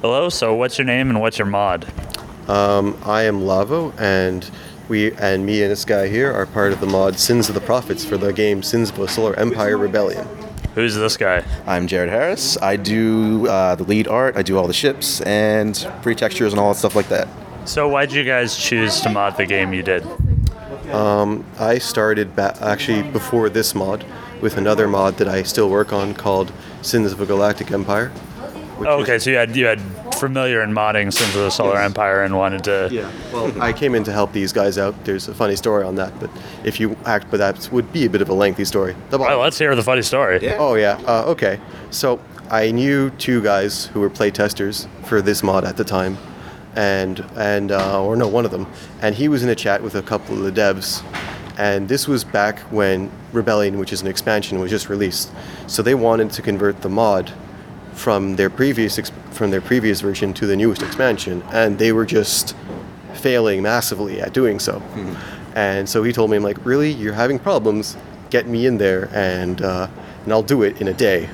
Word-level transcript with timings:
Hello. 0.00 0.28
So, 0.28 0.54
what's 0.54 0.78
your 0.78 0.84
name 0.84 1.10
and 1.10 1.20
what's 1.20 1.38
your 1.38 1.46
mod? 1.46 1.84
I 3.04 3.22
am 3.24 3.42
Lavo, 3.42 3.92
and 3.98 4.48
we 4.88 5.12
and 5.14 5.44
me 5.44 5.60
and 5.62 5.72
this 5.72 5.84
guy 5.84 6.06
here 6.06 6.32
are 6.32 6.46
part 6.46 6.72
of 6.72 6.78
the 6.78 6.86
mod 6.86 7.18
Sins 7.18 7.48
of 7.48 7.56
the 7.56 7.60
Prophets 7.60 8.04
for 8.04 8.16
the 8.16 8.32
game 8.32 8.62
Sins 8.62 8.90
of 8.90 8.98
a 9.00 9.08
Solar 9.08 9.34
Empire 9.34 9.76
Rebellion. 9.76 10.24
Who's 10.76 10.94
this 10.94 11.16
guy? 11.16 11.42
I'm 11.66 11.88
Jared 11.88 12.10
Harris. 12.10 12.56
I 12.62 12.76
do 12.76 13.48
uh, 13.48 13.74
the 13.74 13.82
lead 13.82 14.06
art. 14.06 14.36
I 14.36 14.42
do 14.42 14.56
all 14.56 14.68
the 14.68 14.72
ships 14.72 15.20
and 15.22 15.76
free 16.00 16.14
textures 16.14 16.52
and 16.52 16.60
all 16.60 16.72
that 16.72 16.78
stuff 16.78 16.94
like 16.94 17.08
that. 17.08 17.26
So, 17.64 17.88
why'd 17.88 18.12
you 18.12 18.22
guys 18.22 18.56
choose 18.56 19.00
to 19.00 19.10
mod 19.10 19.36
the 19.36 19.46
game 19.46 19.72
you 19.72 19.82
did? 19.82 20.06
I 21.58 21.78
started 21.78 22.36
ba- 22.36 22.56
actually 22.60 23.02
before 23.02 23.48
this 23.48 23.74
mod 23.74 24.04
with 24.40 24.58
another 24.58 24.86
mod 24.86 25.16
that 25.16 25.26
I 25.26 25.42
still 25.42 25.68
work 25.68 25.92
on 25.92 26.14
called 26.14 26.52
Sins 26.82 27.10
of 27.10 27.20
a 27.20 27.26
Galactic 27.26 27.72
Empire. 27.72 28.12
Which 28.78 28.88
Oh, 28.88 28.98
is- 29.00 29.02
okay, 29.08 29.18
so 29.18 29.30
you 29.30 29.36
had 29.36 29.54
you 29.56 29.66
had 29.66 29.80
familiar 30.14 30.62
in 30.62 30.72
modding 30.72 31.12
since 31.12 31.32
the 31.34 31.50
Solar 31.50 31.74
Yes. 31.74 31.84
Empire 31.84 32.22
and 32.24 32.36
wanted 32.36 32.64
to. 32.64 32.88
Yeah, 32.90 33.10
well, 33.32 33.52
I 33.62 33.72
came 33.72 33.94
in 33.94 34.02
to 34.04 34.12
help 34.12 34.32
these 34.32 34.52
guys 34.52 34.78
out. 34.78 34.94
There's 35.04 35.28
a 35.28 35.34
funny 35.34 35.54
story 35.56 35.84
on 35.84 35.94
that, 35.96 36.18
but 36.20 36.30
if 36.64 36.80
you 36.80 36.96
act, 37.06 37.26
but 37.30 37.36
that 37.38 37.68
would 37.72 37.92
be 37.92 38.04
a 38.06 38.10
bit 38.10 38.22
of 38.22 38.28
a 38.28 38.34
lengthy 38.34 38.64
story. 38.64 38.94
The 39.10 39.18
All 39.18 39.24
right, 39.24 39.34
let's 39.34 39.58
hear 39.58 39.74
the 39.76 39.82
funny 39.82 40.02
story. 40.02 40.40
Yeah. 40.42 40.56
Oh 40.58 40.74
yeah. 40.74 40.98
Uh, 41.06 41.24
okay. 41.28 41.60
So 41.90 42.18
I 42.50 42.70
knew 42.72 43.10
two 43.10 43.42
guys 43.42 43.86
who 43.86 44.00
were 44.00 44.10
play 44.10 44.30
testers 44.30 44.88
for 45.04 45.20
this 45.22 45.42
mod 45.42 45.64
at 45.64 45.76
the 45.76 45.84
time, 45.84 46.16
and 46.74 47.24
and 47.36 47.70
uh, 47.72 48.02
or 48.02 48.16
no, 48.16 48.26
one 48.28 48.44
of 48.44 48.50
them, 48.50 48.66
and 49.02 49.14
he 49.14 49.28
was 49.28 49.42
in 49.42 49.48
a 49.48 49.54
chat 49.54 49.82
with 49.82 49.94
a 49.94 50.02
couple 50.02 50.34
of 50.36 50.42
the 50.42 50.60
devs, 50.60 51.02
and 51.58 51.88
this 51.88 52.08
was 52.08 52.24
back 52.24 52.58
when 52.72 53.10
Rebellion, 53.32 53.78
which 53.78 53.92
is 53.92 54.00
an 54.02 54.08
expansion, 54.08 54.58
was 54.58 54.70
just 54.70 54.88
released. 54.88 55.30
So 55.66 55.82
they 55.82 55.94
wanted 55.94 56.30
to 56.32 56.42
convert 56.42 56.80
the 56.82 56.88
mod 56.88 57.32
from 57.98 58.36
their 58.36 58.48
previous 58.50 58.98
ex- 58.98 59.12
from 59.30 59.50
their 59.50 59.60
previous 59.60 60.00
version 60.00 60.32
to 60.34 60.46
the 60.46 60.56
newest 60.56 60.82
expansion, 60.82 61.42
and 61.52 61.78
they 61.78 61.92
were 61.92 62.06
just 62.06 62.54
failing 63.14 63.62
massively 63.62 64.20
at 64.20 64.32
doing 64.32 64.58
so. 64.58 64.80
And 65.54 65.88
so 65.88 66.02
he 66.04 66.12
told 66.12 66.30
me, 66.30 66.36
I'm 66.36 66.42
like, 66.42 66.64
really, 66.64 66.92
you're 66.92 67.14
having 67.14 67.38
problems? 67.38 67.96
Get 68.30 68.46
me 68.46 68.66
in 68.66 68.78
there, 68.78 69.10
and 69.12 69.60
uh, 69.60 69.88
and 70.24 70.32
I'll 70.32 70.42
do 70.42 70.62
it 70.62 70.80
in 70.80 70.88
a 70.88 70.94
day. 70.94 71.28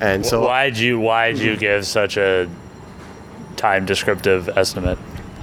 And 0.00 0.24
so 0.26 0.42
why'd 0.44 0.76
you 0.76 0.98
why'd 0.98 1.38
you 1.38 1.56
give 1.56 1.86
such 1.86 2.16
a 2.16 2.48
time 3.56 3.86
descriptive 3.86 4.48
estimate? 4.48 4.98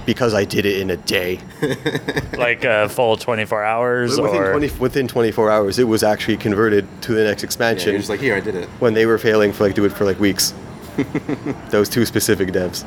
Because 0.06 0.34
I 0.34 0.44
did 0.44 0.66
it 0.66 0.80
in 0.80 0.90
a 0.90 0.96
day, 0.96 1.38
Like 2.36 2.64
a 2.64 2.88
full 2.88 3.16
24 3.16 3.62
hours 3.64 4.20
within, 4.20 4.42
or 4.42 4.50
20, 4.52 4.70
within 4.78 5.08
24 5.08 5.50
hours, 5.50 5.78
it 5.78 5.84
was 5.88 6.02
actually 6.02 6.36
converted 6.38 6.86
to 7.02 7.14
the 7.14 7.24
next 7.24 7.42
Yeah, 7.42 7.46
expansion. 7.46 7.90
you're 7.90 7.98
just 7.98 8.10
like, 8.10 8.20
here, 8.20 8.34
I 8.34 8.40
did 8.40 8.54
it. 8.54 8.68
when 8.80 8.94
they 8.94 9.06
were 9.06 9.18
failing 9.18 9.52
for 9.52 9.64
like 9.64 9.74
do 9.74 9.84
it 9.84 9.92
for 9.92 10.04
like 10.04 10.18
weeks. 10.18 10.54
Those 11.70 11.88
two 11.88 12.04
specific 12.04 12.48
devs. 12.50 12.84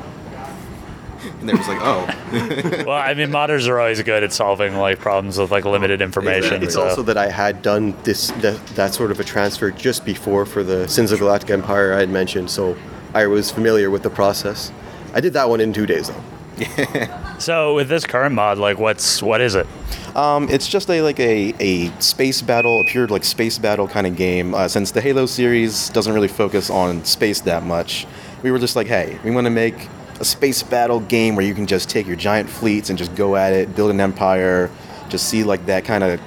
And 1.40 1.48
they're 1.48 1.56
just 1.56 1.68
like, 1.68 1.80
oh. 1.82 2.84
Well, 2.86 2.96
I 2.96 3.14
mean 3.14 3.28
modders 3.30 3.68
are 3.68 3.78
always 3.80 4.02
good 4.02 4.22
at 4.22 4.32
solving 4.32 4.76
like 4.76 4.98
problems 4.98 5.38
with 5.38 5.50
like 5.50 5.64
limited 5.64 6.00
information. 6.02 6.62
It's 6.62 6.74
so. 6.74 6.84
also 6.84 7.02
that 7.02 7.16
I 7.16 7.28
had 7.30 7.62
done 7.62 7.96
this 8.04 8.28
that, 8.42 8.64
that 8.76 8.94
sort 8.94 9.10
of 9.10 9.20
a 9.20 9.24
transfer 9.24 9.70
just 9.70 10.04
before 10.04 10.46
for 10.46 10.62
the 10.62 10.86
Sins 10.88 11.12
of 11.12 11.18
Galactic 11.18 11.50
Empire 11.50 11.94
I 11.94 12.00
had 12.00 12.10
mentioned, 12.10 12.50
so 12.50 12.76
I 13.14 13.26
was 13.26 13.50
familiar 13.50 13.90
with 13.90 14.02
the 14.02 14.10
process. 14.10 14.72
I 15.14 15.20
did 15.20 15.32
that 15.32 15.48
one 15.48 15.60
in 15.60 15.72
two 15.72 15.86
days 15.86 16.08
though. 16.08 16.22
So 17.38 17.74
with 17.74 17.90
this 17.90 18.06
current 18.06 18.34
mod, 18.34 18.56
like 18.56 18.78
what's 18.78 19.22
what 19.22 19.42
is 19.42 19.54
it? 19.54 19.66
Um, 20.14 20.48
it's 20.48 20.66
just 20.66 20.88
a 20.88 21.02
like 21.02 21.20
a, 21.20 21.54
a 21.60 21.90
space 22.00 22.40
battle, 22.40 22.80
a 22.80 22.84
pure 22.84 23.06
like 23.08 23.24
space 23.24 23.58
battle 23.58 23.86
kind 23.86 24.06
of 24.06 24.16
game. 24.16 24.54
Uh, 24.54 24.68
since 24.68 24.90
the 24.90 25.02
Halo 25.02 25.26
series 25.26 25.90
doesn't 25.90 26.14
really 26.14 26.28
focus 26.28 26.70
on 26.70 27.04
space 27.04 27.42
that 27.42 27.62
much, 27.62 28.06
we 28.42 28.50
were 28.50 28.58
just 28.58 28.74
like, 28.74 28.86
hey, 28.86 29.18
we 29.22 29.30
want 29.30 29.44
to 29.44 29.50
make 29.50 29.88
a 30.18 30.24
space 30.24 30.62
battle 30.62 31.00
game 31.00 31.36
where 31.36 31.44
you 31.44 31.54
can 31.54 31.66
just 31.66 31.90
take 31.90 32.06
your 32.06 32.16
giant 32.16 32.48
fleets 32.48 32.88
and 32.88 32.98
just 32.98 33.14
go 33.14 33.36
at 33.36 33.52
it, 33.52 33.76
build 33.76 33.90
an 33.90 34.00
empire, 34.00 34.70
just 35.10 35.28
see 35.28 35.44
like 35.44 35.66
that 35.66 35.84
kind 35.84 36.02
of 36.02 36.18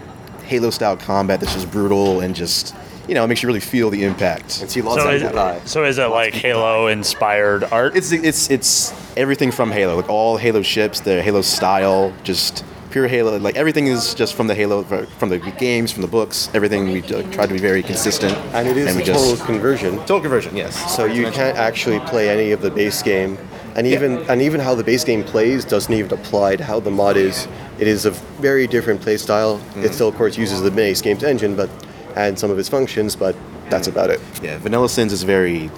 Halo 0.44 0.70
style 0.70 0.96
combat 0.96 1.40
that's 1.40 1.54
just 1.54 1.72
brutal 1.72 2.22
and 2.22 2.36
just 2.36 2.76
you 3.10 3.16
know 3.16 3.24
it 3.24 3.28
makes 3.28 3.42
you 3.44 3.48
really 3.48 3.60
feel 3.60 3.90
the 3.90 4.04
impact. 4.04 4.62
And 4.62 4.70
see 4.70 4.82
lots 4.82 5.02
So 5.02 5.08
of 5.10 5.16
is, 5.16 5.22
people 5.24 5.36
die. 5.36 5.60
so 5.66 5.84
is 5.84 5.98
it 5.98 6.06
like 6.06 6.34
Halo 6.34 6.88
inspired 6.88 7.64
art? 7.66 7.96
It's 7.98 8.12
it's 8.12 8.50
it's 8.50 8.94
everything 9.18 9.52
from 9.52 9.72
Halo, 9.72 9.96
like 9.96 10.10
all 10.10 10.38
Halo 10.38 10.62
ships, 10.62 11.00
the 11.02 11.22
Halo 11.22 11.42
style, 11.42 12.14
just 12.24 12.64
pure 12.92 13.08
Halo. 13.08 13.38
Like 13.38 13.56
everything 13.56 13.88
is 13.88 14.14
just 14.14 14.34
from 14.36 14.48
the 14.48 14.56
Halo, 14.56 14.84
from 14.84 15.30
the 15.30 15.40
games, 15.40 15.92
from 15.92 16.02
the 16.04 16.08
books. 16.08 16.50
Everything 16.54 16.92
we 16.92 17.02
uh, 17.04 17.24
try 17.32 17.46
to 17.48 17.54
be 17.54 17.60
very 17.60 17.82
consistent. 17.84 18.34
And 18.54 18.68
it 18.68 18.78
is 18.78 18.96
we 18.96 19.02
a 19.02 19.06
total 19.06 19.38
conversion. 19.46 19.98
total 20.00 20.22
conversion. 20.22 20.56
Yes. 20.56 20.96
So 20.96 21.06
you 21.06 21.32
can't 21.32 21.58
actually 21.58 22.00
play 22.02 22.30
any 22.30 22.52
of 22.52 22.62
the 22.62 22.70
base 22.72 23.02
game, 23.02 23.38
and 23.76 23.88
even 23.88 24.18
and 24.30 24.42
even 24.42 24.60
how 24.62 24.76
the 24.76 24.84
base 24.84 25.04
game 25.04 25.24
plays 25.24 25.66
doesn't 25.66 25.94
even 25.94 26.14
apply 26.14 26.58
to 26.58 26.64
how 26.64 26.80
the 26.80 26.92
mod 26.92 27.18
is. 27.18 27.48
It 27.80 27.88
is 27.88 28.06
a 28.06 28.12
very 28.42 28.68
different 28.68 29.02
play 29.02 29.18
style. 29.18 29.60
It 29.78 29.94
still, 29.94 30.10
of 30.10 30.16
course, 30.16 30.38
uses 30.38 30.62
the 30.62 30.72
base 30.72 31.02
game's 31.02 31.24
engine, 31.24 31.56
but 31.56 31.70
and 32.16 32.38
some 32.38 32.52
of 32.52 32.60
its 32.60 32.70
functions, 32.70 33.16
but 33.16 33.36
that's 33.70 33.88
about 33.88 34.10
it. 34.10 34.20
Yeah, 34.42 34.58
Vanilla 34.58 34.90
Sins 34.90 35.14
is 35.14 35.24
very 35.24 35.70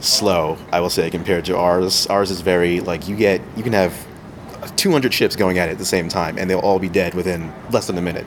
slow, 0.00 0.56
I 0.72 0.80
will 0.80 0.90
say, 0.90 1.10
compared 1.10 1.44
to 1.46 1.56
ours. 1.56 2.06
Ours 2.08 2.30
is 2.30 2.40
very 2.40 2.80
like 2.80 3.08
you 3.08 3.16
get 3.16 3.40
you 3.56 3.62
can 3.62 3.72
have 3.72 4.06
200 4.76 5.12
ships 5.12 5.36
going 5.36 5.58
at 5.58 5.68
it 5.68 5.72
at 5.72 5.78
the 5.78 5.84
same 5.84 6.08
time, 6.08 6.38
and 6.38 6.50
they'll 6.50 6.58
all 6.60 6.78
be 6.78 6.88
dead 6.88 7.14
within 7.14 7.52
less 7.70 7.86
than 7.86 7.98
a 7.98 8.02
minute. 8.02 8.26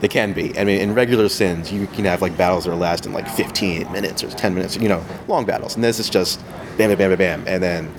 They 0.00 0.08
can 0.08 0.32
be. 0.32 0.58
I 0.58 0.64
mean, 0.64 0.80
in 0.80 0.94
regular 0.94 1.28
Sins, 1.28 1.72
you 1.72 1.86
can 1.86 2.04
have 2.06 2.22
like 2.22 2.36
battles 2.36 2.64
that 2.64 2.74
last 2.74 3.06
in 3.06 3.12
like 3.12 3.28
15 3.28 3.92
minutes 3.92 4.24
or 4.24 4.30
10 4.30 4.54
minutes. 4.54 4.76
You 4.76 4.88
know, 4.88 5.04
long 5.28 5.44
battles. 5.44 5.76
And 5.76 5.84
this 5.84 6.00
is 6.00 6.10
just 6.10 6.40
bam, 6.76 6.88
bam, 6.88 6.98
bam, 6.98 7.10
bam, 7.10 7.18
bam, 7.18 7.44
and 7.46 7.62
then 7.62 7.92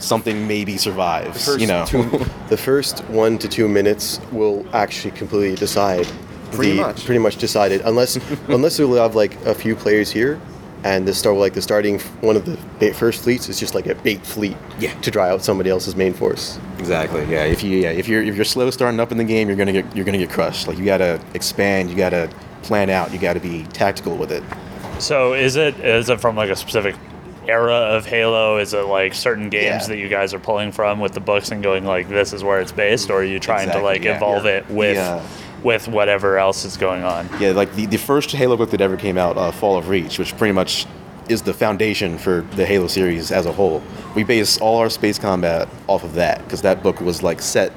something 0.00 0.46
maybe 0.46 0.76
survives. 0.76 1.48
you 1.58 1.66
know, 1.66 1.84
two, 1.86 2.02
the 2.48 2.56
first 2.56 3.00
one 3.04 3.38
to 3.38 3.48
two 3.48 3.68
minutes 3.68 4.20
will 4.32 4.66
actually 4.74 5.12
completely 5.12 5.56
decide. 5.56 6.06
Pretty 6.52 6.72
the, 6.72 6.82
much. 6.82 7.04
Pretty 7.04 7.18
much 7.18 7.36
decided, 7.36 7.80
unless 7.84 8.16
unless 8.48 8.78
we'll 8.78 8.94
have 9.02 9.14
like 9.14 9.34
a 9.46 9.54
few 9.54 9.74
players 9.76 10.10
here, 10.10 10.40
and 10.84 11.06
the 11.06 11.12
start 11.14 11.36
like 11.36 11.54
the 11.54 11.62
starting 11.62 11.98
one 12.20 12.36
of 12.36 12.44
the 12.78 12.92
first 12.92 13.22
fleets 13.22 13.48
is 13.48 13.58
just 13.60 13.74
like 13.74 13.86
a 13.86 13.94
bait 13.96 14.24
fleet. 14.26 14.56
Yeah. 14.78 14.92
To 15.00 15.10
dry 15.10 15.30
out 15.30 15.42
somebody 15.42 15.70
else's 15.70 15.94
main 15.96 16.12
force. 16.14 16.58
Exactly. 16.78 17.24
Yeah. 17.26 17.44
If 17.44 17.62
you 17.62 17.76
yeah, 17.78 17.90
if 17.90 18.08
you're 18.08 18.22
if 18.22 18.34
you're 18.36 18.44
slow 18.44 18.70
starting 18.70 19.00
up 19.00 19.12
in 19.12 19.18
the 19.18 19.24
game, 19.24 19.48
you're 19.48 19.56
gonna 19.56 19.72
get 19.72 19.94
you're 19.96 20.04
gonna 20.04 20.18
get 20.18 20.30
crushed. 20.30 20.66
Like 20.68 20.78
you 20.78 20.84
gotta 20.84 21.20
expand. 21.34 21.90
You 21.90 21.96
gotta 21.96 22.30
plan 22.62 22.90
out. 22.90 23.12
You 23.12 23.18
gotta 23.18 23.40
be 23.40 23.64
tactical 23.72 24.16
with 24.16 24.32
it. 24.32 24.42
So 24.98 25.34
is 25.34 25.56
it 25.56 25.78
is 25.80 26.08
it 26.10 26.20
from 26.20 26.36
like 26.36 26.50
a 26.50 26.56
specific 26.56 26.94
era 27.48 27.74
of 27.74 28.04
Halo? 28.06 28.58
Is 28.58 28.74
it 28.74 28.84
like 28.86 29.14
certain 29.14 29.48
games 29.48 29.82
Yeah. 29.82 29.86
that 29.88 29.96
you 29.98 30.08
guys 30.08 30.34
are 30.34 30.38
pulling 30.38 30.72
from 30.72 31.00
with 31.00 31.12
the 31.12 31.20
books 31.20 31.50
and 31.50 31.62
going 31.62 31.84
like 31.84 32.08
this 32.08 32.32
is 32.32 32.44
where 32.44 32.60
it's 32.60 32.70
based, 32.72 33.10
or 33.10 33.20
are 33.20 33.24
you 33.24 33.40
trying 33.40 33.68
Exactly, 33.68 33.80
to 33.80 33.84
like 33.84 34.04
yeah. 34.04 34.16
evolve 34.16 34.44
Yeah. 34.44 34.50
it 34.52 34.70
with 34.70 34.96
Yeah. 34.96 35.26
With 35.62 35.88
whatever 35.88 36.38
else 36.38 36.64
is 36.64 36.76
going 36.76 37.04
on? 37.04 37.28
Yeah. 37.40 37.50
Like 37.52 37.74
the, 37.74 37.86
the 37.86 37.98
first 37.98 38.30
Halo 38.32 38.56
book 38.56 38.70
that 38.70 38.80
ever 38.80 38.96
came 38.96 39.18
out, 39.18 39.36
uh, 39.36 39.50
Fall 39.50 39.76
of 39.76 39.88
Reach, 39.88 40.18
which 40.18 40.36
pretty 40.36 40.52
much 40.52 40.86
is 41.28 41.42
the 41.42 41.54
foundation 41.54 42.18
for 42.18 42.40
the 42.56 42.66
Halo 42.66 42.88
series 42.88 43.30
as 43.30 43.46
a 43.46 43.52
whole. 43.52 43.82
We 44.14 44.24
base 44.24 44.58
all 44.58 44.78
our 44.78 44.90
space 44.90 45.18
combat 45.18 45.68
off 45.86 46.02
of 46.02 46.14
that 46.14 46.42
because 46.44 46.62
that 46.62 46.82
book 46.82 47.00
was 47.00 47.22
like 47.22 47.40
set, 47.40 47.72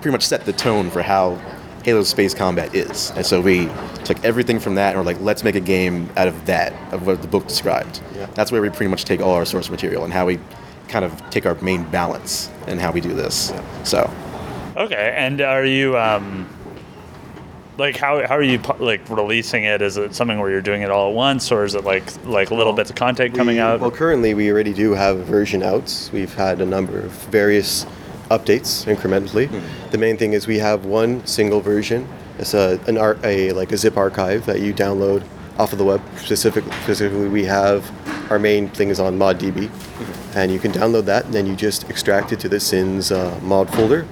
pretty 0.00 0.10
much 0.10 0.24
set 0.24 0.44
the 0.44 0.52
tone 0.52 0.90
for 0.90 1.02
how 1.02 1.36
Halo 1.84 2.02
space 2.02 2.34
combat 2.34 2.74
is. 2.74 3.12
And 3.12 3.24
so 3.24 3.40
we 3.40 3.68
took 4.04 4.22
everything 4.24 4.58
from 4.58 4.74
that 4.74 4.96
and 4.96 4.98
we're 4.98 5.12
like, 5.12 5.20
let's 5.20 5.44
make 5.44 5.54
a 5.54 5.60
game 5.60 6.10
out 6.16 6.26
of 6.28 6.46
that, 6.46 6.72
of 6.92 7.06
what 7.06 7.22
the 7.22 7.28
book 7.28 7.46
described. 7.46 8.00
Yeah. 8.14 8.26
That's 8.34 8.50
where 8.50 8.60
we 8.60 8.68
pretty 8.68 8.88
much 8.88 9.04
take 9.04 9.20
all 9.20 9.34
our 9.34 9.44
source 9.44 9.70
material 9.70 10.04
and 10.04 10.12
how 10.12 10.26
we 10.26 10.40
kind 10.88 11.04
of 11.04 11.30
take 11.30 11.46
our 11.46 11.54
main 11.56 11.84
balance 11.90 12.50
and 12.66 12.80
how 12.80 12.90
we 12.90 13.00
do 13.00 13.14
this. 13.14 13.52
So. 13.84 14.10
Okay, 14.76 15.14
and 15.16 15.40
are 15.40 15.64
you 15.64 15.96
um 15.98 16.48
like 17.78 17.96
how 17.96 18.26
how 18.26 18.36
are 18.36 18.42
you 18.42 18.58
like 18.78 19.08
releasing 19.08 19.64
it? 19.64 19.80
Is 19.80 19.96
it 19.96 20.14
something 20.14 20.38
where 20.38 20.50
you're 20.50 20.60
doing 20.60 20.82
it 20.82 20.90
all 20.90 21.08
at 21.10 21.14
once, 21.14 21.50
or 21.52 21.64
is 21.64 21.74
it 21.74 21.84
like 21.84 22.04
like 22.26 22.50
little 22.50 22.72
bits 22.72 22.90
of 22.90 22.96
content 22.96 23.34
coming 23.34 23.56
We- 23.56 23.60
out? 23.60 23.80
Well, 23.80 23.90
currently 23.90 24.34
we 24.34 24.50
already 24.50 24.74
do 24.74 24.92
have 24.92 25.18
version 25.20 25.62
outs 25.62 26.10
We've 26.12 26.34
had 26.34 26.60
a 26.60 26.66
number 26.66 26.98
of 27.00 27.12
various 27.30 27.86
updates 28.30 28.84
incrementally. 28.92 29.48
The 29.90 29.98
main 29.98 30.16
thing 30.18 30.32
is 30.34 30.46
we 30.46 30.58
have 30.58 30.84
one 30.84 31.24
single 31.26 31.60
version. 31.60 32.06
It's 32.38 32.52
a 32.54 32.78
an 32.86 32.98
art 32.98 33.24
a 33.24 33.52
like 33.52 33.72
a 33.72 33.76
zip 33.76 33.96
archive 33.96 34.44
that 34.46 34.60
you 34.60 34.74
download 34.74 35.22
off 35.58 35.72
of 35.72 35.78
the 35.78 35.84
web. 35.84 36.00
Specific, 36.18 36.64
specifically, 36.82 37.28
we 37.28 37.44
have 37.44 37.90
our 38.30 38.38
main 38.38 38.68
thing 38.68 38.90
is 38.90 39.00
on 39.00 39.18
ModDB, 39.18 39.70
and 40.36 40.52
you 40.52 40.58
can 40.58 40.70
download 40.70 41.04
that, 41.06 41.24
and 41.24 41.34
then 41.34 41.46
you 41.46 41.56
just 41.56 41.88
extract 41.90 42.32
it 42.32 42.38
to 42.40 42.48
the 42.48 42.60
Sins 42.60 43.10
uh, 43.10 43.38
mod 43.42 43.68
folder. 43.74 44.06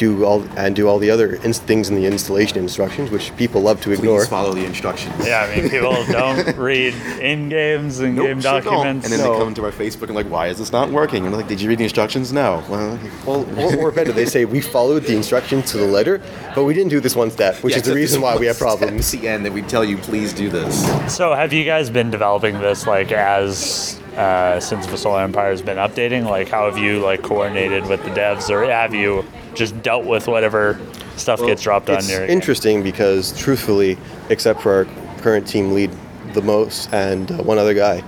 Do 0.00 0.24
all 0.24 0.42
and 0.56 0.74
do 0.74 0.88
all 0.88 0.98
the 0.98 1.10
other 1.10 1.34
ins- 1.44 1.58
things 1.58 1.90
in 1.90 1.94
the 1.94 2.06
installation 2.06 2.56
instructions, 2.56 3.10
which 3.10 3.36
people 3.36 3.60
love 3.60 3.82
to 3.82 3.92
ignore. 3.92 4.20
Please 4.20 4.28
follow 4.30 4.54
the 4.54 4.64
instructions. 4.64 5.14
yeah, 5.26 5.42
I 5.46 5.54
mean 5.54 5.68
people 5.68 5.92
don't 6.10 6.56
read 6.56 6.94
in 7.20 7.50
games 7.50 7.98
and 8.00 8.16
Nope, 8.16 8.26
game 8.28 8.40
sure 8.40 8.62
don't. 8.62 8.64
documents. 8.64 9.04
And 9.04 9.12
then 9.12 9.20
No. 9.20 9.34
they 9.34 9.38
come 9.44 9.52
to 9.52 9.64
our 9.66 9.70
Facebook 9.70 10.04
and 10.04 10.14
like, 10.14 10.30
why 10.30 10.46
is 10.46 10.56
this 10.56 10.72
not 10.72 10.88
working? 10.88 11.26
And 11.26 11.34
I'm 11.34 11.38
like, 11.38 11.48
did 11.48 11.60
you 11.60 11.68
read 11.68 11.76
the 11.80 11.84
instructions? 11.84 12.32
No. 12.32 12.64
Well, 12.70 12.98
Well, 13.26 13.60
or, 13.60 13.88
or 13.88 13.90
better, 13.92 14.10
they 14.10 14.24
say 14.24 14.46
we 14.46 14.62
followed 14.62 15.02
the 15.02 15.14
instructions 15.14 15.70
to 15.72 15.76
the 15.76 15.86
letter, 15.86 16.22
but 16.54 16.64
we 16.64 16.72
didn't 16.72 16.88
do 16.88 17.00
this 17.00 17.14
one 17.14 17.30
step, 17.30 17.56
which 17.62 17.72
yeah, 17.74 17.80
is 17.80 17.84
the 17.84 17.94
reason 17.94 18.22
why 18.22 18.38
we 18.38 18.46
have 18.46 18.58
problems. 18.58 19.12
At 19.12 19.20
the 19.20 19.28
end 19.28 19.44
that 19.44 19.52
we 19.52 19.60
tell 19.60 19.84
you, 19.84 19.98
please 19.98 20.32
do 20.32 20.48
this. 20.48 21.14
So 21.14 21.34
have 21.34 21.52
you 21.52 21.64
guys 21.66 21.90
been 21.90 22.10
developing 22.10 22.58
this 22.58 22.86
like 22.86 23.12
as 23.12 24.00
uh, 24.20 24.60
since 24.60 24.86
the 24.86 24.98
Solar 24.98 25.22
Empire 25.22 25.50
has 25.50 25.62
been 25.62 25.78
updating? 25.78 26.28
Like, 26.28 26.48
how 26.48 26.66
have 26.66 26.76
you 26.76 27.00
like 27.00 27.22
coordinated 27.22 27.86
with 27.86 28.04
the 28.04 28.10
devs, 28.10 28.50
or 28.50 28.70
have 28.70 28.94
you 28.94 29.24
just 29.54 29.80
dealt 29.82 30.04
with 30.04 30.28
whatever 30.28 30.78
stuff 31.16 31.40
gets 31.40 31.62
dropped 31.62 31.88
on 31.88 31.96
it's 31.96 32.10
your? 32.10 32.20
game? 32.20 32.30
interesting 32.30 32.82
because 32.82 33.36
truthfully, 33.38 33.96
except 34.28 34.60
for 34.60 34.72
our 34.72 34.84
current 35.22 35.48
team 35.48 35.72
lead, 35.72 35.90
the 36.34 36.42
most, 36.42 36.92
and 36.92 37.30
uh, 37.30 37.42
one 37.42 37.56
other 37.56 37.72
guy, 37.72 38.04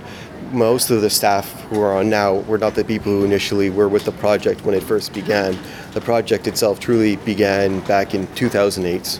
most 0.51 0.91
of 0.91 1.01
the 1.01 1.09
staff 1.09 1.49
who 1.63 1.81
are 1.81 1.97
on 1.97 2.11
now 2.11 2.35
were 2.41 2.59
not 2.59 2.75
the 2.75 2.85
people 2.85 3.11
who 3.11 3.25
initially 3.25 3.71
were 3.71 3.89
with 3.89 4.05
the 4.05 4.11
project 4.11 4.63
when 4.63 4.75
it 4.75 4.83
first 4.83 5.13
began. 5.13 5.57
The 5.93 6.01
project 6.01 6.45
itself 6.45 6.79
truly 6.79 7.15
began 7.17 7.79
back 7.81 8.13
in 8.13 8.27
2008 8.35 9.19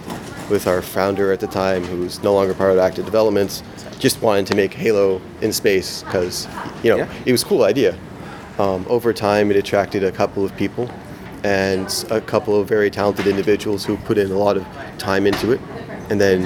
with 0.51 0.67
our 0.67 0.83
founder 0.83 1.31
at 1.31 1.39
the 1.39 1.47
time, 1.47 1.83
who's 1.85 2.21
no 2.21 2.35
longer 2.35 2.53
part 2.53 2.71
of 2.71 2.77
active 2.77 3.05
developments, 3.05 3.63
just 4.03 4.21
wanted 4.21 4.45
to 4.45 4.53
make 4.53 4.73
Halo 4.73 5.21
in 5.39 5.53
space 5.53 6.03
because, 6.03 6.45
you 6.83 6.89
know, 6.91 6.97
Yeah. 6.97 7.07
it 7.25 7.31
was 7.31 7.41
a 7.41 7.45
cool 7.45 7.63
idea. 7.63 7.95
Um, 8.59 8.85
over 8.89 9.13
time, 9.13 9.49
it 9.49 9.55
attracted 9.55 10.03
a 10.03 10.11
couple 10.11 10.43
of 10.43 10.53
people 10.57 10.89
and 11.45 11.87
a 12.11 12.19
couple 12.19 12.59
of 12.59 12.67
very 12.67 12.89
talented 12.89 13.27
individuals 13.27 13.85
who 13.85 13.95
put 13.95 14.17
in 14.17 14.29
a 14.29 14.37
lot 14.37 14.57
of 14.57 14.65
time 14.97 15.25
into 15.25 15.53
it, 15.53 15.61
and 16.09 16.19
then 16.19 16.41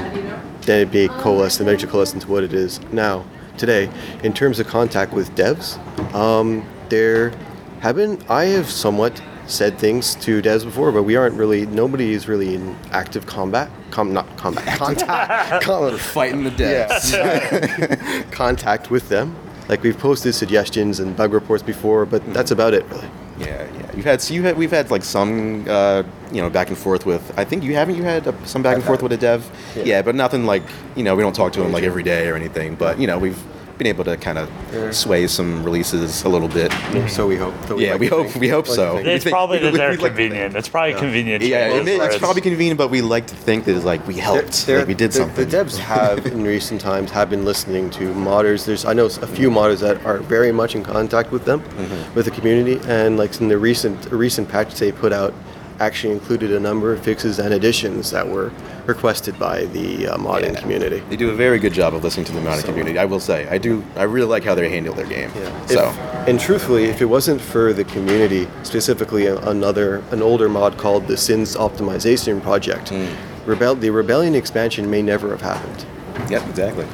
then 0.68 0.82
it 0.82 0.92
be 0.92 1.08
coalesced 1.08 1.60
eventually 1.62 1.92
coalesced 1.92 2.14
into 2.14 2.28
what 2.30 2.44
it 2.44 2.54
is 2.54 2.80
now 2.92 3.24
today. 3.58 3.90
In 4.22 4.34
terms 4.34 4.60
of 4.60 4.68
contact 4.68 5.12
with 5.14 5.34
devs, 5.36 5.78
um, 6.14 6.64
there 6.90 7.32
have 7.80 7.96
been 7.96 8.20
I 8.30 8.46
have 8.46 8.70
somewhat 8.70 9.20
said 9.48 9.80
things 9.80 10.14
to 10.26 10.42
devs 10.44 10.64
before, 10.64 10.92
but 10.92 11.04
we 11.04 11.16
aren't 11.16 11.36
really 11.36 11.66
nobody 11.66 12.14
is 12.14 12.28
really 12.28 12.54
in 12.54 12.76
active 12.92 13.26
combat, 13.26 13.70
com 13.92 14.14
not 14.14 14.26
combat 14.38 14.78
contact, 14.78 15.64
com- 15.64 15.98
Fighting 16.16 16.44
the 16.44 16.52
dead. 16.52 16.90
yeah, 17.12 18.24
contact 18.32 18.90
with 18.92 19.10
them. 19.10 19.36
Like 19.70 19.84
we've 19.84 19.98
posted 19.98 20.34
suggestions 20.34 21.00
and 21.00 21.16
bug 21.16 21.34
reports 21.34 21.64
before, 21.64 22.06
but 22.06 22.22
that's 22.34 22.52
about 22.52 22.74
it 22.74 22.86
really. 22.86 23.10
Yeah, 23.40 23.68
yeah. 23.78 23.92
You've 23.96 24.06
had 24.06 24.22
so 24.22 24.34
you 24.34 24.44
had 24.44 24.58
we've 24.58 24.72
had 24.72 24.90
like 24.90 25.04
some 25.04 25.66
uh, 25.68 26.04
you 26.32 26.42
know 26.42 26.50
back 26.50 26.70
and 26.70 26.78
forth 26.78 27.06
with. 27.06 27.38
I 27.38 27.44
think 27.44 27.64
you 27.64 27.74
haven't 27.76 27.96
you 27.96 28.04
had 28.04 28.28
uh, 28.28 28.34
some 28.46 28.62
back 28.64 28.76
and 28.76 28.82
I've 28.84 28.88
forth 28.88 29.02
had- 29.02 29.10
with 29.12 29.20
a 29.20 29.22
dev. 29.22 29.74
Yeah. 29.76 29.84
Yeah. 29.84 30.02
but 30.02 30.16
nothing 30.16 30.46
like 30.46 30.64
you 30.96 31.04
know 31.04 31.16
we 31.16 31.22
don't 31.24 31.36
talk 31.36 31.54
to 31.54 31.64
him 31.64 31.72
like 31.72 31.84
every 31.84 32.04
day 32.04 32.28
or 32.30 32.36
anything. 32.36 32.76
But 32.76 33.00
you 33.00 33.08
know 33.08 33.20
we've 33.20 33.38
been 33.78 33.88
able 33.88 34.04
to 34.04 34.18
kind 34.18 34.38
of 34.38 34.50
sway 34.96 35.28
some 35.28 35.64
releases 35.64 36.24
a 36.24 36.30
little 36.30 36.48
bit. 36.48 36.72
So 37.10 37.28
we 37.28 37.36
hope. 37.36 37.54
so 37.68 37.78
Yeah, 37.78 37.92
like 37.92 38.00
we 38.00 38.08
hope- 38.08 38.28
think- 38.28 38.42
we 38.42 38.48
hope 38.50 38.68
like 38.68 38.76
so. 38.76 38.98
It's 38.98 39.24
think- 39.24 39.34
probably 39.34 39.60
that 39.60 39.74
they're 39.74 39.92
like 39.92 40.00
convenient. 40.16 40.56
It's 40.56 40.68
probably 40.70 40.96
convenient. 40.96 41.44
Yeah, 41.44 41.70
to 41.70 41.76
it, 41.88 41.98
where 42.00 42.08
it's 42.10 42.18
probably 42.18 42.42
convenient, 42.42 42.78
but 42.78 42.90
we 42.90 43.02
like 43.02 43.28
to 43.28 43.36
think 43.36 43.66
that 43.66 43.76
it's 43.76 43.86
like 43.86 44.06
we 44.08 44.16
helped, 44.16 44.66
They're- 44.66 44.80
like 44.80 44.88
we 44.88 44.94
did 44.96 45.12
the, 45.12 45.18
something. 45.20 45.48
The 45.48 45.58
devs 45.58 45.78
have, 45.78 46.26
in 46.26 46.44
recent 46.44 46.82
times, 46.82 47.12
have 47.12 47.30
been 47.30 47.46
listening 47.46 47.90
to 47.92 48.14
modders. 48.14 48.66
There's, 48.66 48.86
I 48.86 48.94
know 48.94 49.06
a 49.06 49.28
few 49.28 49.50
modders 49.52 49.80
that 49.82 50.04
are 50.06 50.18
very 50.18 50.52
much 50.52 50.76
in 50.76 50.84
contact 50.84 51.32
with 51.32 51.46
them, 51.46 51.62
Mm-hmm. 51.62 52.16
with 52.16 52.26
the 52.26 52.32
community, 52.32 52.80
and 52.88 53.18
like 53.18 53.40
in 53.40 53.48
the 53.48 53.58
recent, 53.58 54.12
a 54.12 54.16
recent 54.16 54.50
patch 54.50 54.74
they 54.76 54.92
put 54.92 55.14
out, 55.14 55.34
actually 55.80 56.14
included 56.14 56.52
a 56.52 56.60
number 56.60 56.92
of 56.92 57.00
fixes 57.02 57.38
and 57.38 57.54
additions 57.54 58.10
that 58.10 58.28
were 58.28 58.52
requested 58.88 59.38
by 59.38 59.66
the 59.66 60.08
uh, 60.08 60.18
modding 60.18 60.54
Yeah. 60.54 60.62
community. 60.62 61.04
They 61.10 61.16
do 61.18 61.30
a 61.30 61.34
very 61.36 61.60
good 61.60 61.74
job 61.74 61.94
of 61.94 62.04
listening 62.04 62.26
to 62.28 62.32
the 62.32 62.40
modding 62.40 62.64
community. 62.66 62.98
I 62.98 63.06
will 63.06 63.20
say, 63.20 63.48
I 63.50 63.58
do. 63.58 63.84
I 63.96 64.04
really 64.04 64.28
like 64.28 64.44
how 64.44 64.56
they 64.56 64.70
handle 64.70 64.94
their 64.94 65.06
game. 65.06 65.30
So. 65.68 65.90
If- 65.90 65.98
and 66.28 66.40
truthfully, 66.40 66.86
if 66.86 67.02
it 67.02 67.06
wasn't 67.06 67.40
for 67.40 67.72
the 67.74 67.86
community, 67.86 68.48
specifically 68.64 69.28
another, 69.28 70.04
an 70.12 70.22
older 70.22 70.50
mod 70.50 70.78
called 70.78 71.08
the 71.08 71.16
Sins 71.18 71.56
Optimization 71.56 72.42
Project, 72.42 72.90
Hmm. 72.90 73.06
Rebel, 73.46 73.76
the 73.76 73.90
Rebellion 73.92 74.36
expansion 74.36 74.90
may 74.90 75.02
never 75.02 75.30
have 75.30 75.42
happened. 75.42 75.86
yeah, 76.30 76.46
exactly. 76.50 76.86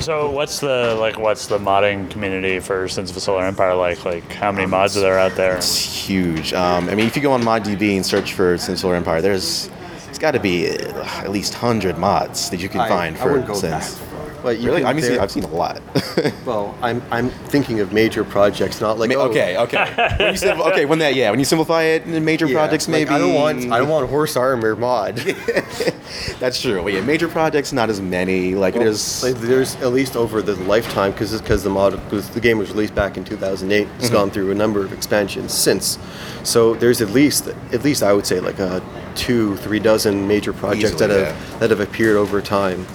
So 0.00 0.28
what's 0.30 0.58
the 0.58 0.96
like? 0.98 1.18
What's 1.20 1.46
the 1.46 1.58
modding 1.58 2.10
community 2.10 2.58
for 2.58 2.88
Sins 2.88 3.10
of 3.10 3.14
the 3.14 3.20
Solar 3.20 3.44
Empire 3.44 3.74
like? 3.76 4.04
Like 4.04 4.32
how 4.32 4.50
many 4.50 4.66
mods 4.66 4.96
are 4.96 5.00
there 5.00 5.18
out 5.20 5.36
there? 5.36 5.56
It's 5.58 5.84
huge. 6.08 6.52
Um, 6.52 6.88
I 6.88 6.96
mean, 6.96 7.06
if 7.06 7.14
you 7.14 7.22
go 7.22 7.30
on 7.30 7.42
ModDB 7.44 7.94
and 7.94 8.04
search 8.04 8.32
for 8.32 8.58
Sin 8.58 8.76
Solar 8.76 8.96
Empire, 8.96 9.20
there's 9.22 9.66
it's 9.66 9.70
got 10.24 10.30
to 10.30 10.40
be 10.40 10.70
uh, 10.70 11.04
at 11.20 11.30
least 11.30 11.52
hundred 11.52 11.98
mods 11.98 12.48
that 12.48 12.56
you 12.56 12.66
can 12.66 12.80
find 12.88 13.18
for 13.18 13.54
Sins. 13.54 14.00
But 14.44 14.58
you 14.60 14.68
Really? 14.68 14.84
I 14.84 14.92
mean, 14.92 15.18
I've 15.18 15.30
seen 15.30 15.44
a 15.44 15.48
lot. 15.48 15.80
Well, 16.44 16.76
I'm 16.82 17.02
I'm 17.10 17.30
thinking 17.48 17.80
of 17.80 17.92
major 17.92 18.22
projects, 18.22 18.78
not 18.80 18.98
like 18.98 19.08
I 19.08 19.14
mean, 19.14 19.18
oh, 19.18 19.30
okay, 19.30 19.56
okay. 19.56 19.84
When 20.18 20.32
you 20.32 20.36
sim- 20.36 20.60
okay, 20.60 20.84
when 20.84 20.98
that, 20.98 21.14
yeah, 21.14 21.30
when 21.30 21.38
you 21.38 21.46
simplify 21.46 21.82
it 21.84 22.02
in 22.06 22.22
major 22.24 22.46
yeah, 22.46 22.52
projects, 22.58 22.86
like, 22.86 22.92
maybe. 23.08 23.10
I 23.10 23.18
don't 23.18 23.32
want 23.34 23.72
I 23.72 23.78
don't 23.78 23.88
want 23.88 24.08
horse 24.10 24.36
armor 24.36 24.76
mod. 24.76 25.16
That's 26.38 26.60
true. 26.60 26.82
Well, 26.82 26.92
yeah, 26.92 27.00
major 27.00 27.28
projects, 27.28 27.72
not 27.72 27.88
as 27.88 28.00
many. 28.00 28.54
Like 28.54 28.74
there's. 28.74 29.22
Like, 29.22 29.36
there's 29.36 29.76
at 29.76 29.92
least 29.92 30.16
over 30.16 30.42
the 30.42 30.54
lifetime 30.64 31.12
because 31.12 31.40
because 31.40 31.62
the 31.64 31.70
mod 31.70 31.92
because 32.04 32.28
the 32.30 32.40
game 32.40 32.58
was 32.58 32.70
released 32.70 32.94
back 32.94 33.16
in 33.16 33.24
2008. 33.24 33.88
It's 33.96 34.04
Mm-hmm. 34.04 34.12
gone 34.12 34.30
through 34.30 34.50
a 34.50 34.54
number 34.54 34.84
of 34.84 34.92
expansions 34.92 35.52
since. 35.54 35.98
So 36.42 36.74
there's 36.74 37.00
at 37.00 37.10
least 37.10 37.48
at 37.72 37.82
least 37.82 38.02
I 38.02 38.12
would 38.12 38.26
say 38.26 38.40
like 38.40 38.58
a 38.58 38.82
two 39.14 39.56
three 39.58 39.80
dozen 39.80 40.28
major 40.28 40.52
projects 40.52 40.92
Easily, 40.94 41.06
that 41.08 41.10
have 41.34 41.60
that 41.60 41.70
have 41.70 41.80
appeared 41.80 42.16
over 42.16 42.42
time, 42.42 42.86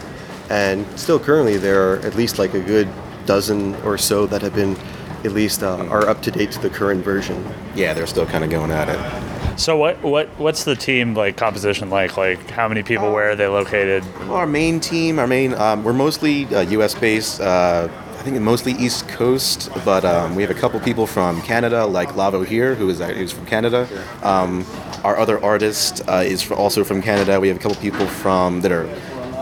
and 0.50 0.86
still 1.00 1.20
currently 1.20 1.58
there 1.58 1.94
are 1.94 1.98
at 2.00 2.16
least 2.16 2.40
like 2.40 2.54
a 2.54 2.62
good 2.62 2.88
dozen 3.26 3.76
or 3.84 3.98
so 3.98 4.26
that 4.26 4.42
have 4.42 4.56
been 4.56 4.76
at 5.24 5.34
least 5.34 5.64
uh, 5.64 5.86
are 5.88 6.08
up 6.08 6.22
to 6.22 6.32
date 6.32 6.52
to 6.52 6.60
the 6.60 6.70
current 6.70 7.04
version. 7.04 7.46
yeah, 7.76 7.94
they're 7.94 8.08
still 8.08 8.26
kind 8.26 8.44
of 8.44 8.50
going 8.50 8.72
at 8.72 8.90
it. 8.90 9.60
So 9.60 9.76
what 9.76 10.02
what 10.02 10.28
what's 10.40 10.64
the 10.64 10.76
team 10.76 11.14
like 11.14 11.36
composition 11.36 11.90
like? 11.90 12.16
Like 12.16 12.50
how 12.50 12.70
many 12.70 12.82
people? 12.82 13.12
Where 13.12 13.32
are 13.32 13.36
they 13.36 13.48
located? 13.48 14.04
Our 14.30 14.48
main 14.48 14.80
team, 14.80 15.20
our 15.20 15.28
main, 15.28 15.54
um, 15.56 15.84
we're 15.84 15.94
mostly 15.94 16.46
uh, 16.46 16.62
U.S. 16.62 16.96
based. 16.96 17.42
Uh, 17.42 17.90
I 17.92 18.22
think 18.22 18.40
mostly 18.42 18.74
East 18.74 19.08
Coast, 19.08 19.70
but 19.86 20.04
um, 20.04 20.36
we 20.36 20.42
have 20.44 20.52
a 20.52 20.60
couple 20.60 20.80
people 20.82 21.08
from 21.08 21.42
Canada, 21.42 21.86
like 21.86 22.16
Lavo 22.16 22.44
here, 22.44 22.76
who 22.76 22.90
is 22.90 23.00
who's 23.00 23.32
from 23.32 23.46
Canada. 23.46 23.88
Um, 24.24 24.66
our 25.04 25.18
other 25.18 25.44
artist 25.44 26.02
uh, 26.08 26.24
is 26.26 26.50
also 26.52 26.84
from 26.84 27.02
Canada. 27.02 27.40
We 27.40 27.50
have 27.50 27.58
a 27.58 27.62
couple 27.62 27.78
people 27.78 28.08
from 28.08 28.62
that 28.62 28.72
are. 28.72 28.88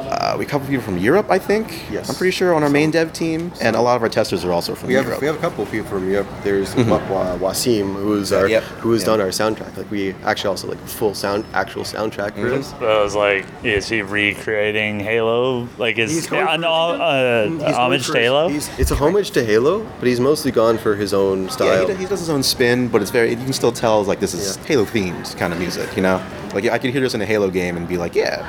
Uh, 0.07 0.35
we 0.37 0.45
have 0.45 0.49
a 0.49 0.51
couple 0.51 0.67
people 0.67 0.83
from 0.83 0.97
Europe, 0.97 1.29
I 1.29 1.37
think. 1.37 1.83
Yes. 1.91 2.09
I'm 2.09 2.15
pretty 2.15 2.31
sure 2.31 2.53
on 2.53 2.63
our 2.63 2.69
main 2.69 2.91
dev 2.91 3.11
team, 3.11 3.51
and 3.61 3.75
a 3.75 3.81
lot 3.81 3.95
of 3.97 4.01
our 4.03 4.09
testers 4.09 4.45
are 4.45 4.53
also 4.53 4.73
from 4.73 4.87
We 4.87 4.93
have 4.95 5.05
Europe. 5.05 5.19
we 5.21 5.27
have 5.27 5.35
a 5.35 5.39
couple 5.39 5.63
of 5.65 5.71
people 5.71 5.87
from 5.89 6.09
Europe. 6.09 6.27
There's 6.43 6.73
Wa- 6.75 6.83
Wa- 7.09 7.37
Wasim, 7.37 7.93
who's 7.93 8.31
our 8.31 8.47
Yep. 8.47 8.63
who 8.81 8.91
has 8.93 9.01
Yep. 9.01 9.05
done 9.07 9.21
our 9.21 9.27
soundtrack. 9.27 9.75
Like 9.77 9.91
we 9.91 10.15
actually 10.23 10.49
also 10.49 10.67
like 10.69 10.79
full 10.87 11.13
sound 11.13 11.43
actual 11.53 11.83
soundtrack 11.83 12.35
for 12.35 12.49
this. 12.49 12.73
So 12.79 12.87
I 12.87 13.03
was 13.03 13.15
like, 13.15 13.45
is 13.63 13.89
he 13.89 14.01
recreating 14.01 14.99
Halo? 15.01 15.67
Like 15.77 15.97
is 15.97 16.11
He's 16.11 16.27
going 16.27 16.47
an 16.47 16.61
for- 16.61 16.67
uh, 16.67 17.47
He's 17.67 17.75
homage 17.75 18.07
to 18.07 18.13
Halo? 18.19 18.47
he's- 18.47 18.69
it's 18.77 18.91
a 18.91 18.95
homage 18.95 19.31
to 19.31 19.43
Halo, 19.43 19.85
but 19.99 20.07
he's 20.07 20.19
mostly 20.21 20.51
gone 20.51 20.77
for 20.77 20.95
his 20.95 21.13
own 21.13 21.43
Yeah, 21.43 21.49
style. 21.49 21.81
he, 21.81 21.87
does- 21.87 21.97
he 21.99 22.05
does 22.05 22.19
his 22.19 22.29
own 22.29 22.43
spin, 22.43 22.87
but 22.87 23.01
it's 23.01 23.11
very. 23.11 23.31
You 23.31 23.35
can 23.35 23.53
still 23.53 23.71
tell 23.73 24.03
like 24.03 24.19
this 24.21 24.33
is 24.33 24.57
Yeah. 24.57 24.67
Halo 24.67 24.85
themed 24.85 25.37
kind 25.37 25.51
of 25.51 25.59
music. 25.59 25.95
You 25.97 26.03
know, 26.03 26.21
like 26.53 26.65
I 26.69 26.77
could 26.77 26.91
hear 26.91 27.01
this 27.01 27.13
in 27.13 27.21
a 27.21 27.25
Halo 27.25 27.49
game 27.49 27.75
and 27.75 27.87
be 27.87 27.97
like, 27.97 28.15
yeah, 28.15 28.45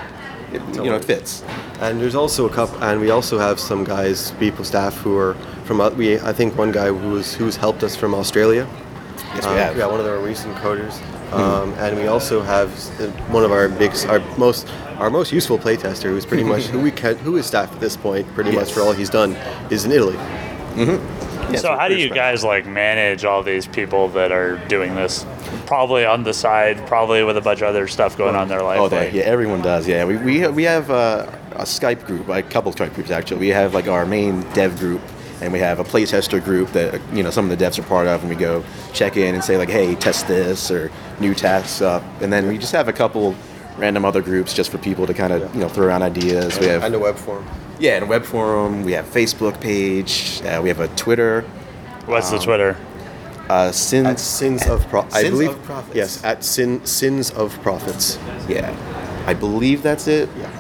it, 0.53 0.63
you 0.75 0.85
know, 0.91 0.97
it 0.97 1.05
fits. 1.05 1.43
And 1.81 2.01
there's 2.01 2.15
also 2.15 2.47
a 2.47 2.51
couple, 2.51 2.83
and 2.83 3.01
we 3.01 3.11
also 3.11 3.39
have 3.39 3.59
some 3.61 3.85
guys, 3.85 4.33
people, 4.39 4.65
staff 4.65 4.95
who 5.03 5.17
are 5.17 5.35
from. 5.65 5.81
uh, 5.81 5.91
We 5.91 6.19
I 6.21 6.33
think 6.33 6.57
one 6.59 6.73
guy 6.73 6.89
who's 6.89 7.35
who's 7.35 7.57
helped 7.57 7.83
us 7.83 7.95
from 7.97 8.15
Australia. 8.15 8.67
Yes, 9.35 9.45
we 9.45 9.51
Um, 9.51 9.57
have. 9.59 9.73
Hmm. 9.75 9.81
Yeah, 9.81 9.87
one 9.87 10.01
of 10.01 10.07
our 10.07 10.19
recent 10.19 10.55
coders. 10.57 10.95
Um, 11.33 11.75
and 11.79 11.97
we 11.99 12.07
also 12.07 12.41
have 12.41 12.71
uh, 13.01 13.09
one 13.31 13.45
of 13.45 13.53
our 13.53 13.69
big, 13.69 13.93
our 14.09 14.21
most, 14.39 14.67
our 14.99 15.11
most 15.11 15.31
useful 15.31 15.59
playtester, 15.59 16.05
who's 16.09 16.25
pretty 16.25 16.43
much 16.45 16.63
who 16.73 16.81
we 16.81 16.91
can, 16.91 17.17
who 17.19 17.37
is 17.37 17.45
staff 17.45 17.71
at 17.71 17.81
this 17.81 17.97
point, 17.99 18.27
pretty 18.35 18.51
much 18.51 18.73
for 18.73 18.81
all 18.81 18.93
he's 18.93 19.11
done, 19.11 19.37
is 19.69 19.85
in 19.85 19.93
Italy. 19.93 20.17
So 21.57 21.77
how 21.77 21.89
do 21.89 21.97
you 21.97 22.11
guys 22.11 22.45
like 22.45 22.67
manage 22.67 23.25
all 23.25 23.43
these 23.43 23.67
people 23.67 24.09
that 24.09 24.33
are 24.33 24.57
doing 24.69 24.95
this? 24.95 25.25
Probably 25.67 26.05
on 26.05 26.23
the 26.23 26.35
side, 26.35 26.87
probably 26.87 27.23
with 27.25 27.37
a 27.37 27.41
bunch 27.41 27.61
of 27.63 27.69
other 27.69 27.87
stuff 27.89 28.17
going 28.17 28.35
on 28.35 28.43
in 28.43 28.49
their 28.49 28.63
life. 28.63 28.81
Oh, 28.81 28.89
they, 28.89 29.07
like- 29.07 29.15
yeah, 29.15 29.23
everyone 29.23 29.63
does. 29.63 29.87
Yeah, 29.89 30.05
we 30.05 30.17
we 30.19 30.39
have, 30.41 30.55
we 30.55 30.65
have 30.65 30.91
uh, 30.91 31.27
a 31.53 31.63
Skype 31.63 32.05
group, 32.07 32.29
a 32.29 32.43
couple 32.43 32.71
of 32.71 32.77
Skype 32.77 32.95
groups 32.95 33.11
actually. 33.11 33.39
We 33.41 33.49
have 33.49 33.75
like 33.75 33.89
our 33.89 34.05
main 34.07 34.43
dev 34.53 34.79
group, 34.79 35.01
and 35.41 35.53
we 35.53 35.59
have 35.59 35.79
a 35.81 35.85
playtester 35.85 36.43
group 36.43 36.71
that 36.73 37.01
you 37.13 37.23
know 37.23 37.31
some 37.31 37.51
of 37.51 37.59
the 37.59 37.65
devs 37.65 37.79
are 37.79 37.83
part 37.83 38.07
of, 38.07 38.21
and 38.21 38.29
we 38.31 38.37
go 38.37 38.65
check 38.93 39.17
in 39.17 39.35
and 39.35 39.43
say 39.45 39.57
like, 39.57 39.71
hey, 39.71 39.95
test 39.95 40.27
this 40.29 40.71
or 40.71 40.91
new 41.21 41.35
tasks 41.35 41.81
up, 41.83 42.03
and 42.21 42.33
then 42.33 42.47
we 42.49 42.59
just 42.59 42.73
have 42.73 42.89
a 42.89 42.93
couple 42.93 43.35
random 43.79 44.05
other 44.05 44.21
groups 44.23 44.53
just 44.55 44.71
for 44.71 44.79
people 44.79 45.07
to 45.07 45.15
kind 45.15 45.33
of 45.33 45.55
you 45.55 45.61
know 45.61 45.69
throw 45.69 45.87
around 45.87 46.03
ideas. 46.03 46.59
We 46.59 46.67
have 46.67 46.83
and 46.85 46.95
a 46.95 46.99
web 46.99 47.17
form. 47.17 47.47
yeah, 47.79 47.95
and 47.95 48.05
a 48.05 48.07
web 48.07 48.25
forum. 48.25 48.83
We 48.85 48.93
have 48.93 49.07
Facebook 49.07 49.61
page. 49.61 50.43
Uh, 50.45 50.61
we 50.63 50.69
have 50.69 50.81
a 50.81 50.89
Twitter. 50.89 51.43
What's 52.07 52.31
Um, 52.33 52.39
the 52.39 52.45
Twitter? 52.45 52.77
Uh, 53.49 53.73
Sin. 53.73 54.05
At 54.07 54.21
Sins 54.21 54.67
of 54.67 54.87
Pro- 54.89 55.07
I 55.13 55.23
believe, 55.23 55.51
of 55.51 55.63
Prophets. 55.65 55.97
Yes, 55.97 56.25
at 56.25 56.45
Sin 56.45 56.85
Sins 56.85 57.31
of 57.31 57.59
Prophets. 57.63 58.19
yeah, 58.49 58.75
I 59.27 59.33
believe 59.35 59.83
that's 59.83 60.07
it. 60.07 60.29
Yeah. 60.39 60.51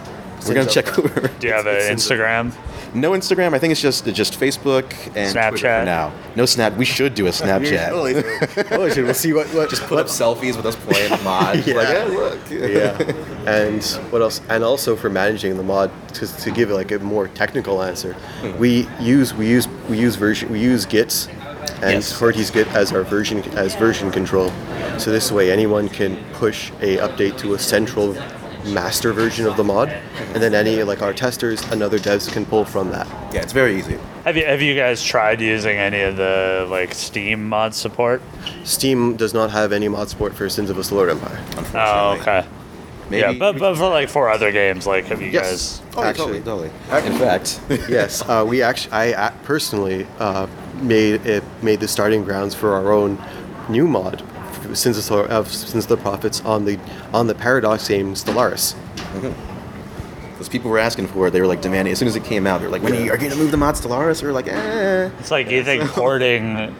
We're 0.47 0.55
gonna 0.55 0.67
check. 0.71 0.87
of 0.97 1.05
Prophets. 1.13 1.35
Do 1.41 1.47
you 1.49 1.53
have 1.53 1.67
an 1.67 1.75
it's- 1.77 1.91
it's- 1.91 2.09
Instagram? 2.09 2.53
No 2.95 3.13
Instagram. 3.13 3.55
I 3.55 3.59
think 3.59 3.73
it's 3.73 3.81
just 3.81 4.05
just 4.07 4.39
Facebook 4.39 4.91
and 5.17 5.33
Twitter 5.33 5.57
Snapchat? 5.57 5.81
for 5.81 5.85
now. 5.85 6.13
No 6.37 6.47
Snap. 6.47 6.77
We 6.77 6.85
should 6.85 7.15
do 7.15 7.27
a 7.27 7.31
Snapchat. 7.41 7.89
Totally 7.91 8.15
do. 8.15 8.23
Totally 8.65 8.91
should. 8.93 9.05
We'll 9.05 9.15
see 9.15 9.33
what 9.33 9.47
what 9.55 9.71
Just 9.71 9.83
put 9.83 9.99
up 9.99 10.07
selfies 10.07 10.57
with 10.57 10.67
us 10.67 10.77
playing 10.77 11.11
the 11.11 11.19
mod. 11.19 11.57
Yeah. 11.67 11.75
Like, 11.75 11.89
hey, 11.89 12.09
look. 12.09 12.51
yeah. 12.51 13.51
And 13.51 13.85
what 14.13 14.23
else? 14.23 14.41
And 14.49 14.63
also 14.65 14.97
for 14.97 15.11
managing 15.11 15.57
the 15.57 15.63
mod, 15.63 15.91
to, 16.15 16.27
to 16.39 16.51
give 16.51 16.71
it 16.71 16.75
like 16.75 16.91
a 16.93 16.99
more 16.99 17.29
technical 17.29 17.83
answer, 17.83 18.15
Hmm. 18.41 18.57
we 18.59 18.89
use 19.01 19.35
we 19.35 19.47
use 19.49 19.69
we 19.89 19.99
use 19.99 20.17
version 20.17 20.51
we 20.51 20.61
use 20.61 20.85
Gits 20.87 21.29
and 21.83 21.93
Yes. 22.03 22.19
TortoiseGit 22.19 22.67
as 22.75 22.93
our 22.93 23.03
version 23.05 23.43
as 23.57 23.75
version 23.75 24.11
control. 24.11 24.51
So 24.99 25.11
this 25.13 25.31
way, 25.31 25.53
anyone 25.53 25.89
can 25.89 26.17
push 26.35 26.71
a 26.81 26.97
update 26.99 27.39
to 27.39 27.55
a 27.55 27.59
central 27.59 28.17
master 28.65 29.13
version 29.13 29.47
of 29.47 29.57
the 29.57 29.65
mod, 29.65 29.89
and 29.89 30.43
then 30.43 30.55
any 30.55 30.83
like 30.83 31.03
our 31.03 31.13
testers 31.13 31.63
and 31.71 31.83
other 31.83 31.99
devs 31.99 32.31
can 32.31 32.45
pull 32.45 32.65
from 32.65 32.91
that. 32.91 33.07
Yeah, 33.33 33.43
it's 33.43 33.53
very 33.53 33.77
easy. 33.79 33.99
Have 34.25 34.37
you 34.37 34.45
have 34.45 34.61
you 34.63 34.75
guys 34.75 35.03
tried 35.03 35.41
using 35.41 35.77
any 35.77 36.01
of 36.01 36.17
the 36.17 36.67
like 36.71 36.93
Steam 36.95 37.49
mod 37.49 37.75
support? 37.75 38.21
Steam 38.65 39.17
does 39.17 39.33
not 39.35 39.51
have 39.51 39.73
any 39.73 39.89
mod 39.89 40.09
support 40.09 40.35
for 40.35 40.49
Sins 40.49 40.71
of 40.71 40.79
a 40.79 40.85
Solar 40.85 41.11
Empire. 41.11 41.43
Oh, 41.75 42.19
okay. 42.21 42.47
Maybe, 43.11 43.21
yeah, 43.23 43.33
but, 43.39 43.59
but 43.59 43.75
for 43.77 43.89
like 43.89 44.11
for 44.11 44.29
other 44.29 44.53
games, 44.53 44.87
like 44.87 45.07
have 45.07 45.23
you 45.23 45.29
Yes. 45.29 45.79
guys? 45.81 45.97
Oh, 45.97 46.03
actually- 46.03 46.41
totally, 46.43 46.71
totally. 46.91 47.07
In 47.11 47.19
fact, 47.19 47.59
yes, 47.89 48.23
uh, 48.29 48.45
we 48.47 48.61
actually, 48.63 48.93
I 48.93 49.13
uh, 49.13 49.31
personally 49.45 50.07
uh, 50.19 50.47
made 50.83 51.25
it 51.25 51.43
made 51.63 51.81
the 51.81 51.89
starting 51.89 52.23
grounds 52.23 52.55
for 52.55 52.75
our 52.75 52.93
own 52.93 53.19
new 53.71 53.89
mod, 53.89 54.23
Sins 54.75 54.99
of, 54.99 55.05
Solar, 55.05 55.27
of 55.27 55.53
Sins 55.53 55.85
of 55.85 55.89
the 55.89 55.97
Prophets 55.97 56.41
on 56.45 56.65
the 56.65 56.79
on 57.13 57.27
the 57.27 57.35
Paradox 57.35 57.89
game 57.89 58.15
Stellaris. 58.15 58.75
those 60.39 60.49
people 60.49 60.71
were 60.71 60.79
asking 60.79 61.07
for 61.09 61.29
it. 61.29 61.31
They 61.33 61.41
were 61.41 61.47
like 61.47 61.61
demanding 61.63 61.93
as 61.93 61.99
soon 61.99 62.09
as 62.09 62.17
it 62.17 62.25
came 62.25 62.47
out. 62.47 62.61
They're 62.61 62.71
like, 62.71 62.83
"When 62.83 62.93
are 62.93 62.97
you, 63.01 63.11
are 63.11 63.17
you 63.17 63.29
gonna 63.29 63.41
move 63.41 63.51
the 63.51 63.57
mod 63.57 63.75
Stellaris?" 63.75 64.23
We 64.23 64.29
were 64.29 64.35
like, 64.35 64.49
"Eh." 64.49 65.11
It's 65.19 65.31
like 65.31 65.51
you 65.51 65.65
think 65.65 65.83
porting 65.91 66.57
to 66.57 66.73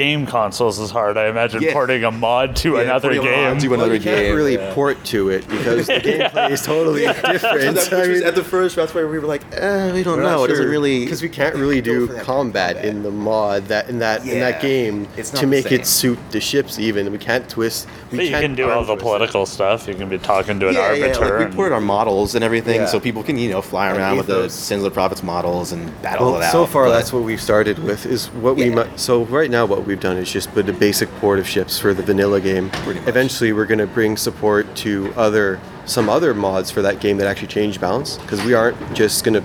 game 0.00 0.24
consoles 0.26 0.78
is 0.78 0.90
hard. 0.90 1.18
I 1.18 1.26
imagine 1.28 1.60
Yeah. 1.62 1.74
porting 1.74 2.04
a 2.04 2.10
mod 2.10 2.56
to 2.56 2.76
Yeah, 2.76 2.80
another 2.80 3.08
porting 3.14 3.20
a 3.20 3.30
mod 3.30 3.34
game. 3.52 3.58
to 3.58 3.68
Well, 3.68 3.80
another 3.80 3.94
you 3.96 4.00
can't 4.00 4.20
game. 4.28 4.34
really 4.34 4.56
port 4.72 5.04
to 5.12 5.28
it 5.28 5.46
because 5.46 5.88
the 5.88 5.92
gameplay 6.08 6.50
is 6.50 6.62
totally 6.62 7.02
different. 7.02 7.74
That 7.76 7.92
I 7.92 8.06
mean, 8.06 8.22
at 8.22 8.34
the 8.34 8.42
first. 8.42 8.76
That's 8.76 8.94
why 8.94 9.04
we 9.04 9.18
were 9.18 9.26
like, 9.26 9.42
eh, 9.52 9.92
"We 9.92 10.02
don't 10.02 10.22
know. 10.22 10.44
It 10.44 10.48
doesn't 10.48 10.66
really." 10.68 11.00
because 11.04 11.20
we 11.20 11.28
can't 11.28 11.54
really 11.54 11.82
do 11.82 12.06
combat, 12.08 12.76
combat. 12.76 12.84
in 12.84 13.02
the 13.02 13.10
mod 13.10 13.66
that 13.66 13.90
in 13.90 13.98
that 13.98 14.24
in 14.26 14.40
that 14.40 14.62
game 14.62 15.06
It's 15.18 15.28
to 15.32 15.46
make 15.46 15.68
same. 15.68 15.80
it 15.80 15.86
suit 15.86 16.18
the 16.30 16.40
ships. 16.40 16.78
Even 16.78 17.12
we 17.12 17.18
can't 17.18 17.46
twist. 17.48 17.86
We 18.10 18.16
But 18.18 18.24
you 18.24 18.30
can't 18.32 18.42
can 18.42 18.54
do 18.56 18.68
all 18.68 18.80
the 18.80 18.86
twist 18.86 19.00
it. 19.00 19.02
political 19.04 19.46
stuff. 19.46 19.86
You 19.86 19.94
can 19.94 20.08
be 20.08 20.18
talking 20.18 20.58
to 20.58 20.68
an 20.68 20.74
yeah, 20.74 20.92
yeah, 20.92 21.06
arbiter. 21.06 21.20
like 21.24 21.38
we 21.38 21.44
and- 21.44 21.54
ported 21.54 21.72
our 21.74 21.80
models 21.80 22.34
and 22.34 22.42
everything, 22.42 22.80
Yeah. 22.80 22.86
so 22.86 22.98
people 22.98 23.22
can 23.22 23.38
you 23.38 23.50
know 23.50 23.62
fly 23.62 23.88
And 23.88 23.98
around 23.98 24.16
with 24.16 24.26
the 24.26 24.38
ethos. 24.40 24.54
Sins 24.54 24.78
of 24.78 24.84
the 24.84 24.90
Prophets 24.90 25.22
models 25.22 25.70
and 25.70 26.02
battle 26.02 26.32
Well, 26.32 26.40
it 26.40 26.44
out. 26.46 26.52
so 26.52 26.66
far 26.66 26.86
but- 26.86 26.92
that's 26.92 27.12
what 27.12 27.22
we've 27.22 27.40
started 27.40 27.78
with. 27.78 28.06
Is 28.06 28.26
what 28.28 28.56
we 28.56 28.64
Yeah. 28.70 28.74
mu- 28.74 28.84
so 28.96 29.24
right 29.26 29.50
now 29.50 29.64
what 29.64 29.86
we've 29.86 30.00
done 30.00 30.16
is 30.16 30.30
just 30.30 30.52
put 30.52 30.68
a 30.68 30.72
basic 30.72 31.08
port 31.20 31.38
of 31.38 31.46
ships 31.46 31.78
for 31.78 31.94
the 31.94 32.02
vanilla 32.02 32.40
game. 32.40 32.70
Eventually, 33.06 33.52
we're 33.52 33.64
going 33.66 33.78
to 33.78 33.86
bring 33.86 34.16
support 34.16 34.74
to 34.76 35.12
other 35.16 35.60
some 35.86 36.08
other 36.08 36.34
mods 36.34 36.70
for 36.70 36.82
that 36.82 37.00
game 37.00 37.16
that 37.18 37.26
actually 37.28 37.48
change 37.48 37.80
balance 37.80 38.18
because 38.18 38.42
we 38.44 38.54
aren't 38.54 38.76
just 38.94 39.22
going 39.24 39.34
to 39.34 39.42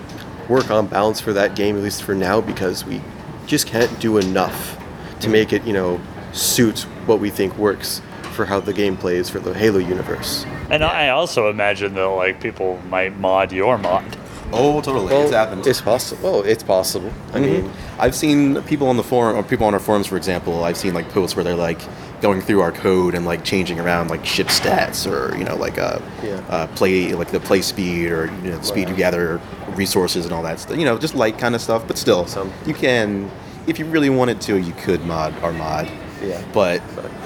work 0.48 0.70
on 0.70 0.86
balance 0.86 1.18
for 1.20 1.32
that 1.32 1.54
game 1.56 1.76
at 1.76 1.82
least 1.82 2.02
for 2.02 2.14
now 2.14 2.40
because 2.40 2.84
we 2.84 3.00
just 3.46 3.66
can't 3.66 3.98
do 4.00 4.16
enough 4.18 4.76
to 5.20 5.28
mm. 5.28 5.32
make 5.32 5.52
it 5.52 5.64
you 5.64 5.72
know 5.72 6.00
suit 6.32 6.80
what 7.06 7.18
we 7.18 7.30
think 7.30 7.56
works 7.58 8.00
for 8.36 8.44
how 8.46 8.60
the 8.60 8.72
game 8.72 8.96
plays 8.96 9.28
for 9.28 9.40
the 9.40 9.52
Halo 9.54 9.78
universe. 9.78 10.44
and 10.70 10.84
I 10.84 11.08
also 11.08 11.50
imagine 11.50 11.94
that 11.94 12.04
like 12.06 12.40
people 12.40 12.78
might 12.88 13.18
mod 13.18 13.50
your 13.52 13.78
mod. 13.78 14.04
Oh, 14.52 14.80
totally. 14.80 15.12
it's 15.12 15.32
happened. 15.32 15.66
It's 15.66 15.80
possible. 15.80 16.22
Well, 16.22 16.42
it's 16.44 16.62
possible. 16.62 17.12
I 17.32 17.40
mean, 17.40 17.68
I've 17.98 18.14
seen 18.14 18.62
people 18.62 18.86
on 18.88 18.96
the 18.96 19.02
forum, 19.02 19.36
or 19.36 19.42
people 19.42 19.66
on 19.66 19.74
our 19.74 19.80
forums, 19.80 20.06
for 20.06 20.16
example. 20.16 20.62
I've 20.62 20.76
seen 20.76 20.94
like 20.94 21.08
posts 21.08 21.34
where 21.34 21.42
they're 21.42 21.56
like 21.56 21.80
going 22.22 22.40
through 22.40 22.60
our 22.60 22.70
code 22.70 23.16
and 23.16 23.24
like 23.26 23.42
changing 23.44 23.80
around 23.80 24.08
like 24.08 24.24
ship 24.24 24.46
stats 24.46 25.04
or 25.10 25.36
you 25.36 25.42
know 25.44 25.56
like 25.56 25.78
uh, 25.78 25.98
Yeah. 26.22 26.40
uh 26.48 26.66
play 26.68 27.12
like 27.12 27.32
the 27.32 27.40
play 27.40 27.60
speed 27.60 28.12
or 28.12 28.26
you 28.26 28.50
know 28.50 28.58
the 28.58 28.64
speed 28.64 28.88
you 28.88 28.94
gather 28.94 29.40
resources 29.74 30.24
and 30.26 30.32
all 30.32 30.44
that 30.44 30.60
stuff. 30.60 30.78
You 30.78 30.84
know, 30.84 30.96
just 30.96 31.16
light 31.16 31.38
kind 31.38 31.56
of 31.56 31.60
stuff, 31.60 31.84
but 31.88 31.98
still, 31.98 32.24
Some. 32.26 32.52
you 32.66 32.74
can 32.74 33.28
if 33.66 33.80
you 33.80 33.84
really 33.86 34.10
wanted 34.10 34.40
to, 34.42 34.58
you 34.60 34.72
could 34.74 35.04
mod 35.06 35.34
our 35.42 35.52
mod. 35.52 35.90
Yeah. 36.22 36.42
but 36.52 36.82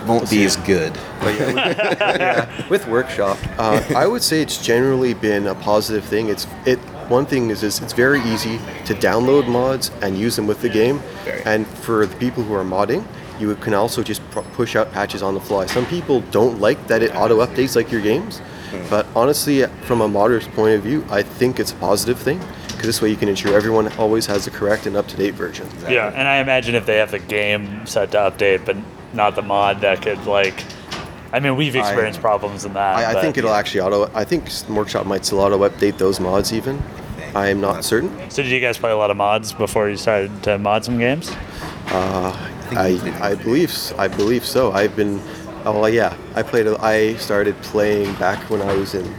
won't 0.07 0.31
be 0.31 0.45
as 0.45 0.57
good. 0.57 0.93
But 1.21 1.39
yeah, 1.39 1.47
with, 1.47 1.57
yeah, 2.01 2.69
with 2.69 2.87
workshop, 2.89 3.39
uh, 3.59 3.83
I 3.95 4.07
would 4.07 4.23
say 4.23 4.43
it's 4.43 4.63
generally 4.63 5.15
been 5.15 5.47
a 5.47 5.55
positive 5.55 6.05
thing. 6.05 6.29
It's 6.29 6.47
it. 6.67 6.79
One 7.09 7.27
thing 7.27 7.51
is, 7.51 7.65
is 7.65 7.81
it's 7.81 7.93
very 7.93 8.21
easy 8.21 8.59
to 8.85 8.95
download 8.95 9.49
mods 9.49 9.91
and 10.01 10.17
use 10.17 10.37
them 10.37 10.47
with 10.47 10.61
the 10.61 10.69
game. 10.69 11.01
Very. 11.25 11.43
And 11.45 11.67
for 11.67 12.07
the 12.07 12.17
people 12.17 12.45
who 12.45 12.55
are 12.55 12.63
modding, 12.65 13.05
you 13.41 13.55
can 13.57 13.75
also 13.75 14.03
just 14.03 14.23
pr- 14.31 14.41
push 14.41 14.77
out 14.77 14.93
patches 14.93 15.23
on 15.23 15.35
the 15.35 15.41
fly. 15.41 15.67
Some 15.67 15.87
people 15.87 16.21
don't 16.31 16.61
like 16.61 16.87
that 16.87 17.03
it 17.03 17.15
auto 17.17 17.45
updates 17.45 17.75
like 17.75 17.91
your 17.91 18.01
games, 18.01 18.41
but 18.89 19.07
honestly, 19.17 19.65
from 19.83 20.03
a 20.03 20.09
modder's 20.09 20.47
point 20.49 20.75
of 20.77 20.83
view, 20.83 21.05
I 21.11 21.23
think 21.23 21.59
it's 21.59 21.73
a 21.73 21.77
positive 21.77 22.19
thing 22.19 22.41
because 22.81 22.89
this 22.89 23.03
way 23.03 23.11
you 23.11 23.17
can 23.17 23.29
ensure 23.29 23.55
everyone 23.55 23.93
always 23.99 24.25
has 24.25 24.47
the 24.47 24.51
correct 24.51 24.87
and 24.87 24.97
up 24.97 25.07
to 25.07 25.15
date 25.15 25.35
version. 25.35 25.69
Yeah, 25.87 26.09
and 26.15 26.27
I 26.27 26.39
imagine 26.39 26.75
if 26.75 26.87
they 26.87 26.97
have 26.97 27.11
the 27.11 27.19
game 27.19 27.85
set 27.87 28.13
to 28.13 28.17
update, 28.17 28.65
but 28.65 28.75
not 29.13 29.35
the 29.35 29.43
mod, 29.43 29.83
that 29.83 30.01
could 30.01 30.25
like. 30.25 30.65
I 31.31 31.41
mean, 31.41 31.57
we've 31.57 31.77
experienced 31.77 32.23
problems 32.23 32.65
in 32.65 32.73
that. 32.73 32.97
I, 32.97 33.19
I 33.19 33.21
think 33.21 33.37
it'll 33.37 33.53
actually 33.53 33.83
auto. 33.83 34.11
I 34.15 34.25
think 34.25 34.49
Workshop 34.71 35.05
might 35.05 35.27
still 35.27 35.41
auto 35.41 35.59
update 35.69 35.99
those 35.99 36.21
mods 36.21 36.55
even. 36.55 36.83
I 37.35 37.49
am 37.51 37.61
not 37.61 37.85
certain. 37.85 38.31
So 38.31 38.43
did 38.43 38.51
you 38.51 38.61
guys 38.61 38.79
play 38.79 38.93
a 38.93 38.97
lot 38.97 39.11
of 39.11 39.19
mods 39.19 39.53
before 39.53 39.91
you 39.91 39.99
started 39.99 40.43
to 40.45 40.57
mod 40.57 40.83
some 40.83 40.99
games? 40.99 41.31
Uh, 41.89 42.33
I, 42.71 42.99
I 43.21 43.35
believe 43.35 43.69
s- 43.69 43.93
I 43.99 44.09
believe 44.09 44.43
so. 44.47 44.73
I've 44.73 44.97
been 44.97 45.21
oh 45.67 45.85
yeah. 45.85 46.17
I 46.35 46.43
played 46.43 46.67
a- 46.67 46.81
I 46.83 47.17
started 47.17 47.61
playing 47.61 48.15
back 48.15 48.49
when 48.49 48.63
I 48.63 48.73
was 48.75 48.95
in 48.95 49.15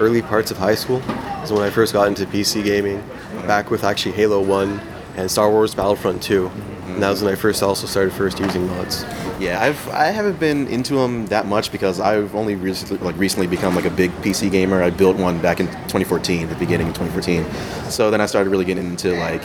early 0.00 0.22
parts 0.22 0.50
of 0.50 0.56
high 0.58 0.74
school. 0.74 1.00
Is 1.44 1.52
when 1.52 1.60
I 1.60 1.68
first 1.68 1.92
got 1.92 2.08
into 2.08 2.24
PC 2.24 2.64
gaming. 2.64 3.06
Back 3.46 3.70
with 3.70 3.84
actually 3.84 4.12
Halo 4.12 4.40
1 4.40 4.80
and 5.16 5.30
Star 5.30 5.50
Wars 5.50 5.74
Battlefront 5.74 6.22
2. 6.22 6.46
And 6.86 7.02
that 7.02 7.10
was 7.10 7.22
when 7.22 7.34
I 7.34 7.36
first 7.36 7.62
also 7.62 7.86
started 7.86 8.14
first 8.14 8.38
using 8.38 8.66
mods. 8.66 9.04
Yeah, 9.38 9.60
I've 9.60 9.88
I 9.90 10.06
haven't 10.06 10.40
been 10.40 10.66
into 10.68 10.94
them 10.94 11.26
that 11.26 11.46
much 11.46 11.70
because 11.70 12.00
I've 12.00 12.34
only 12.34 12.54
recently 12.54 12.96
like 12.98 13.18
recently 13.18 13.46
become 13.46 13.74
like 13.74 13.84
a 13.84 13.90
big 13.90 14.10
PC 14.22 14.50
gamer. 14.50 14.82
I 14.82 14.88
built 14.88 15.18
one 15.18 15.38
back 15.42 15.60
in 15.60 15.66
2014, 15.66 16.48
the 16.48 16.54
beginning 16.54 16.88
of 16.88 16.94
2014. 16.94 17.90
So 17.90 18.10
then 18.10 18.22
I 18.22 18.26
started 18.26 18.48
really 18.48 18.64
getting 18.64 18.86
into 18.86 19.14
like 19.18 19.42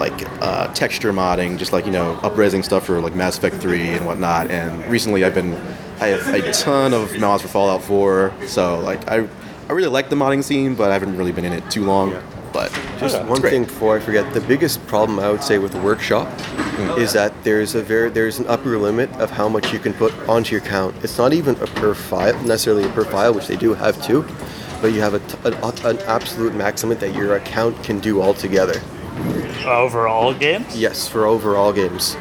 like 0.00 0.42
uh, 0.42 0.72
texture 0.74 1.12
modding, 1.12 1.56
just 1.56 1.72
like 1.72 1.86
you 1.86 1.92
know 1.92 2.18
upraising 2.22 2.64
stuff 2.64 2.86
for 2.86 3.00
like 3.00 3.14
Mass 3.14 3.38
Effect 3.38 3.56
3 3.56 3.80
and 3.80 4.06
whatnot. 4.06 4.50
And 4.50 4.84
recently 4.86 5.24
I've 5.24 5.34
been 5.34 5.54
I 6.00 6.08
have 6.08 6.34
a 6.34 6.52
ton 6.52 6.94
of 6.94 7.16
mods 7.20 7.42
for 7.42 7.48
Fallout 7.48 7.82
4. 7.82 8.32
So 8.46 8.80
like 8.80 9.06
I 9.08 9.28
I 9.68 9.72
really 9.72 9.88
like 9.88 10.08
the 10.08 10.16
modding 10.16 10.42
scene, 10.42 10.74
but 10.74 10.90
I 10.90 10.94
haven't 10.94 11.16
really 11.16 11.32
been 11.32 11.44
in 11.44 11.52
it 11.52 11.70
too 11.70 11.84
long. 11.84 12.16
But 12.54 12.72
Just 12.98 13.16
it's 13.16 13.28
one 13.28 13.42
thing 13.42 13.64
before 13.64 13.96
I 13.96 14.00
forget, 14.00 14.32
the 14.32 14.40
biggest 14.40 14.84
problem 14.86 15.18
I 15.20 15.30
would 15.30 15.42
say 15.42 15.58
with 15.58 15.72
the 15.72 15.80
workshop 15.80 16.26
mm. 16.38 16.98
is 16.98 17.12
that 17.12 17.34
there's 17.44 17.74
a 17.74 17.82
very 17.82 18.08
there's 18.08 18.38
an 18.38 18.46
upper 18.46 18.78
limit 18.78 19.10
of 19.20 19.30
how 19.30 19.46
much 19.46 19.70
you 19.70 19.78
can 19.78 19.92
put 19.92 20.14
onto 20.26 20.52
your 20.52 20.62
count. 20.62 20.96
It's 21.02 21.18
not 21.18 21.34
even 21.34 21.54
a 21.56 21.66
per 21.66 21.92
file 21.92 22.32
necessarily 22.44 22.84
a 22.84 22.88
per 22.88 23.04
file, 23.04 23.34
which 23.34 23.46
they 23.46 23.56
do 23.56 23.74
have 23.74 24.02
too, 24.02 24.26
but 24.80 24.94
you 24.94 25.00
have 25.00 25.12
a 25.12 25.18
t- 25.20 25.36
an, 25.44 25.54
an 25.84 25.98
absolute 26.06 26.54
maximum 26.54 26.96
that 26.98 27.14
your 27.14 27.36
account 27.36 27.82
can 27.84 27.98
do 27.98 28.22
altogether. 28.22 28.80
Overall 29.66 30.32
games? 30.32 30.74
Yes, 30.74 31.06
for 31.06 31.26
overall 31.26 31.74
games, 31.74 32.14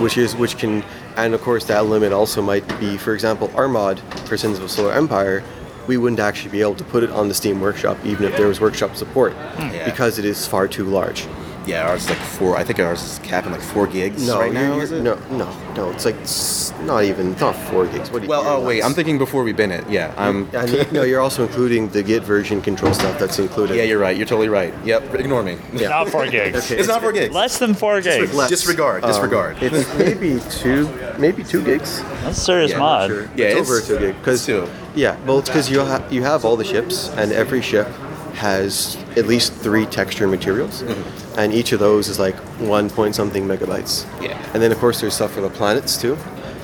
which 0.00 0.18
is 0.18 0.34
which 0.34 0.58
can, 0.58 0.82
and 1.16 1.32
of 1.32 1.40
course 1.42 1.64
that 1.66 1.86
limit 1.86 2.12
also 2.12 2.42
might 2.42 2.66
be, 2.80 2.96
for 2.96 3.14
example, 3.14 3.52
our 3.54 3.68
mod 3.68 4.00
for 4.26 4.36
Sins 4.36 4.58
of 4.58 4.64
a 4.64 4.68
Solar 4.68 4.92
Empire. 4.92 5.44
We 5.86 5.96
wouldn't 5.96 6.20
actually 6.20 6.50
be 6.52 6.60
able 6.60 6.76
to 6.76 6.84
put 6.84 7.02
it 7.02 7.10
on 7.10 7.28
the 7.28 7.34
Steam 7.34 7.60
Workshop 7.60 7.98
even 8.04 8.24
if 8.26 8.36
there 8.36 8.46
was 8.46 8.60
Workshop 8.60 8.94
support, 8.96 9.32
Yeah. 9.58 9.84
because 9.84 10.18
it 10.18 10.24
is 10.24 10.46
far 10.46 10.68
too 10.68 10.84
large. 10.84 11.26
Yeah, 11.64 11.88
ours 11.88 12.02
is 12.02 12.08
like 12.10 12.18
four. 12.18 12.56
I 12.56 12.64
think 12.64 12.80
ours 12.80 13.00
is 13.04 13.20
capping 13.22 13.52
like 13.52 13.60
four 13.60 13.86
gigs 13.86 14.26
No, 14.26 14.40
right 14.40 14.52
now. 14.52 14.80
is 14.80 14.90
it? 14.90 15.00
no, 15.00 15.14
no, 15.30 15.48
no. 15.76 15.90
It's 15.92 16.04
like 16.04 16.16
s- 16.22 16.72
not 16.82 17.04
even 17.04 17.36
not 17.38 17.54
four 17.54 17.86
gigs. 17.86 18.10
What 18.10 18.18
do 18.18 18.24
you? 18.24 18.30
Well, 18.30 18.42
oh 18.44 18.64
wait. 18.66 18.82
I'm 18.82 18.94
thinking 18.94 19.16
before 19.16 19.44
we 19.44 19.52
bin 19.52 19.70
it. 19.70 19.88
Yeah, 19.88 20.12
I'm. 20.16 20.48
And 20.54 20.68
you- 20.68 20.84
no, 20.90 21.02
you're 21.04 21.20
also 21.20 21.44
including 21.44 21.88
the 21.90 22.02
Git 22.02 22.24
version 22.24 22.62
control 22.62 22.92
stuff 22.92 23.16
that's 23.16 23.38
included. 23.38 23.76
Yeah, 23.76 23.84
you're 23.84 24.00
right. 24.00 24.16
You're 24.16 24.26
totally 24.26 24.48
right. 24.48 24.74
Yep. 24.84 25.14
Ignore 25.14 25.44
me. 25.44 25.56
It's 25.72 25.82
not 25.82 26.08
four 26.08 26.26
gigs. 26.36 26.64
Okay. 26.68 26.80
It's 26.80 26.88
not 26.88 27.00
four 27.00 27.12
gigs. 27.12 27.32
Less 27.32 27.58
than 27.60 27.74
four 27.74 28.00
gigs. 28.00 28.34
less. 28.34 28.50
Disregard. 28.50 29.04
Um, 29.04 29.10
Disregard. 29.10 29.56
It's 29.62 29.86
maybe 29.98 30.40
two, 30.50 30.88
maybe 31.16 31.44
two 31.44 31.62
gigs. 31.62 32.02
That's 32.24 32.38
a 32.38 32.40
serious 32.40 32.72
Yeah, 32.72 32.78
mod. 32.80 33.10
Sure. 33.10 33.22
Yeah, 33.36 33.46
it's, 33.46 33.70
it's- 33.70 33.70
over 33.70 33.80
two 33.80 33.98
gig. 34.12 34.22
Cause, 34.24 34.44
two. 34.44 34.68
Yeah, 34.94 35.18
well, 35.24 35.38
it's 35.38 35.48
because 35.48 35.70
you 35.70 35.80
ha- 35.80 36.06
you 36.10 36.22
have 36.22 36.44
all 36.44 36.56
the 36.56 36.64
ships, 36.64 37.08
and 37.10 37.32
every 37.32 37.62
ship 37.62 37.88
has 38.34 38.96
at 39.16 39.26
least 39.26 39.52
three 39.52 39.86
texture 39.86 40.26
materials, 40.26 40.82
mm-hmm. 40.82 41.38
and 41.38 41.52
each 41.52 41.72
of 41.72 41.80
those 41.80 42.08
is 42.08 42.18
like 42.18 42.34
one 42.60 42.90
point 42.90 43.14
something 43.14 43.46
megabytes. 43.46 44.06
Yeah. 44.22 44.38
And 44.52 44.62
then 44.62 44.72
of 44.72 44.78
course 44.78 45.00
there's 45.00 45.14
stuff 45.14 45.32
for 45.32 45.40
the 45.40 45.50
planets 45.50 46.00
too, 46.00 46.16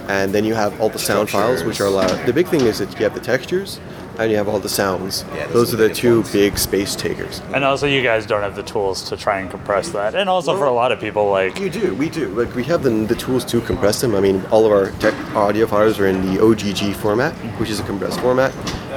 and 0.09 0.35
then 0.35 0.45
you 0.45 0.55
have 0.55 0.81
all 0.81 0.89
the 0.89 0.99
sound 0.99 1.31
files, 1.31 1.63
which 1.65 1.81
are 1.81 1.87
allowed. 1.87 2.27
The 2.27 2.33
big 2.33 2.49
thing 2.49 2.63
is 2.63 2.79
that 2.79 2.91
you 2.93 3.05
have 3.05 3.15
the 3.15 3.21
textures, 3.21 3.81
and 4.19 4.31
you 4.31 4.37
have 4.37 4.49
all 4.49 4.59
the 4.59 4.69
sounds. 4.69 5.25
Yeah, 5.35 5.47
those 5.47 5.53
those 5.53 5.73
are 5.73 5.77
are 5.77 5.77
the 5.79 5.83
the 5.85 5.89
biggest 5.89 6.01
two 6.01 6.17
ones. 6.21 6.33
big 6.33 6.59
space 6.59 6.97
takers. 6.97 7.41
And 7.55 7.65
also, 7.65 7.87
you 7.87 8.03
guys 8.03 8.27
don't 8.27 8.43
have 8.43 8.57
the 8.57 8.63
tools 8.63 9.03
to 9.09 9.17
try 9.17 9.39
and 9.41 9.51
compress 9.51 9.89
that. 9.91 10.15
And 10.15 10.29
also, 10.29 10.57
for 10.57 10.67
a 10.67 10.73
lot 10.73 10.93
of 10.93 11.01
people, 11.01 11.31
like, 11.31 11.59
You 11.59 11.71
do, 11.71 11.95
we 11.95 12.09
do. 12.11 12.29
Like 12.29 12.55
we 12.55 12.65
have 12.65 12.83
the, 12.83 12.91
the 12.91 13.15
tools 13.15 13.45
to 13.47 13.61
compress 13.61 14.01
them. 14.01 14.15
I 14.15 14.21
mean, 14.21 14.45
all 14.51 14.67
of 14.67 14.73
our 14.73 14.91
tech 14.99 15.15
audio 15.35 15.67
files 15.67 15.99
are 15.99 16.07
in 16.07 16.21
the 16.27 16.43
OGG 16.43 16.95
format, 16.97 17.33
which 17.61 17.71
is 17.71 17.81
a 17.81 17.85
compressed 17.85 18.21
format, 18.21 18.53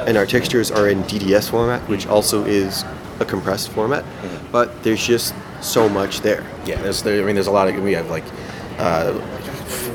and 0.08 0.18
our 0.18 0.26
textures 0.26 0.72
are 0.72 0.90
in 0.90 1.04
DDS 1.04 1.50
format, 1.50 1.82
which 1.88 2.08
also 2.08 2.44
is 2.46 2.84
a 3.20 3.26
compressed 3.26 3.70
format. 3.70 4.04
Mm-hmm. 4.04 4.52
But 4.52 4.84
there's 4.84 5.06
just 5.06 5.36
so 5.62 5.88
much 5.88 6.22
there. 6.22 6.44
Yeah, 6.66 6.82
there's 6.82 7.04
there, 7.04 7.22
I 7.22 7.26
mean 7.26 7.36
there's 7.36 7.48
a 7.48 7.52
lot 7.52 7.68
of 7.68 7.82
we 7.82 7.94
have 7.94 8.10
like 8.10 8.24
uh, 8.80 9.14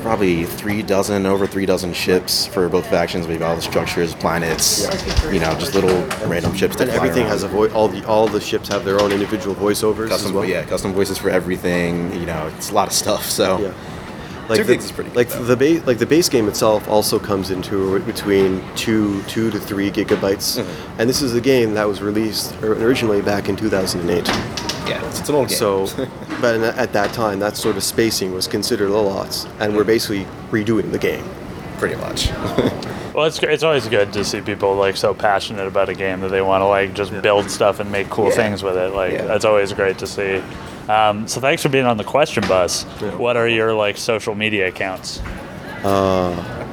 probably 0.07 0.45
three 0.45 0.81
dozen, 0.81 1.25
over 1.25 1.45
three 1.45 1.65
dozen 1.65 1.93
ships 1.93 2.47
for 2.47 2.69
both 2.69 2.87
factions. 2.89 3.27
We've 3.27 3.39
got 3.39 3.49
all 3.49 3.55
the 3.57 3.61
structures, 3.61 4.15
planets, 4.15 4.83
you 5.31 5.39
know, 5.39 5.53
just 5.59 5.73
little 5.75 6.01
random 6.27 6.55
ships 6.55 6.77
that 6.77 6.87
And 6.87 6.91
everything 6.97 7.23
around. 7.23 7.31
has 7.31 7.43
a 7.43 7.47
voice. 7.49 7.71
All 7.73 7.87
the 7.87 8.05
all 8.07 8.27
the 8.27 8.39
ships 8.41 8.69
have 8.69 8.85
their 8.85 9.01
own 9.01 9.11
individual 9.11 9.53
voiceovers 9.55 10.09
custom, 10.09 10.27
as 10.29 10.33
well. 10.33 10.45
yeah, 10.45 10.63
custom 10.63 10.93
voices 10.93 11.17
for 11.17 11.29
everything. 11.29 12.13
You 12.13 12.25
know, 12.25 12.47
it's 12.55 12.71
a 12.71 12.73
lot 12.73 12.87
of 12.87 12.93
stuff. 12.93 13.25
So 13.25 13.59
Yeah. 13.59 13.73
Like 14.49 14.59
Two 14.59 14.63
the, 14.63 14.73
gigs 14.75 14.85
is 14.85 14.91
pretty 14.93 15.09
good, 15.09 15.17
like 15.17 15.27
though. 15.27 15.43
the 15.43 15.57
base 15.57 15.85
like 15.85 15.97
the 15.97 16.05
base 16.05 16.29
game 16.29 16.47
itself 16.47 16.87
also 16.87 17.19
comes 17.19 17.51
into 17.51 17.99
between 18.05 18.63
two 18.77 19.21
two 19.23 19.51
to 19.51 19.59
three 19.59 19.91
gigabytes, 19.91 20.57
Mm-hmm. 20.63 21.01
and 21.01 21.09
this 21.09 21.21
is 21.21 21.35
a 21.35 21.41
game 21.41 21.73
that 21.73 21.85
was 21.85 22.01
released 22.01 22.55
originally 22.63 23.21
back 23.21 23.49
in 23.49 23.57
2008. 23.57 24.25
yeah, 24.87 25.05
it's, 25.05 25.19
it's 25.19 25.27
an 25.27 25.35
old 25.35 25.49
game. 25.49 25.57
So, 25.57 25.85
but 26.41 26.59
at 26.61 26.93
that 26.93 27.13
time, 27.13 27.39
that 27.39 27.57
sort 27.57 27.77
of 27.77 27.83
spacing 27.83 28.33
was 28.33 28.47
considered 28.47 28.89
a 28.89 28.97
lot, 28.99 29.47
and 29.59 29.75
we're 29.75 29.83
basically 29.83 30.25
redoing 30.51 30.91
the 30.91 30.99
game. 30.99 31.25
pretty 31.77 31.95
much. 31.95 32.29
Well, 33.13 33.25
it's 33.25 33.39
it's 33.41 33.63
always 33.63 33.87
good 33.87 34.13
to 34.13 34.23
see 34.23 34.41
people 34.41 34.75
like 34.75 34.95
so 34.95 35.11
passionate 35.11 35.65
about 35.65 35.89
a 35.89 35.95
game 35.95 36.19
that 36.19 36.29
they 36.29 36.41
want 36.43 36.61
to 36.61 36.67
like 36.67 36.93
just 36.93 37.11
build 37.23 37.49
stuff 37.49 37.79
and 37.79 37.91
make 37.91 38.11
cool 38.11 38.25
Yeah. 38.29 38.35
things 38.35 38.61
with 38.61 38.77
it. 38.77 38.93
Like 38.93 39.13
Yeah. 39.13 39.25
that's 39.25 39.43
always 39.43 39.73
great 39.73 39.97
to 39.97 40.05
see. 40.05 40.39
Um, 40.87 41.27
so 41.27 41.41
thanks 41.41 41.63
for 41.63 41.69
being 41.69 41.87
on 41.87 41.97
the 41.97 42.03
question 42.03 42.43
bus. 42.47 42.83
What 43.17 43.35
are 43.35 43.47
your 43.47 43.73
like 43.73 43.97
social 43.97 44.35
media 44.35 44.67
accounts? 44.67 45.19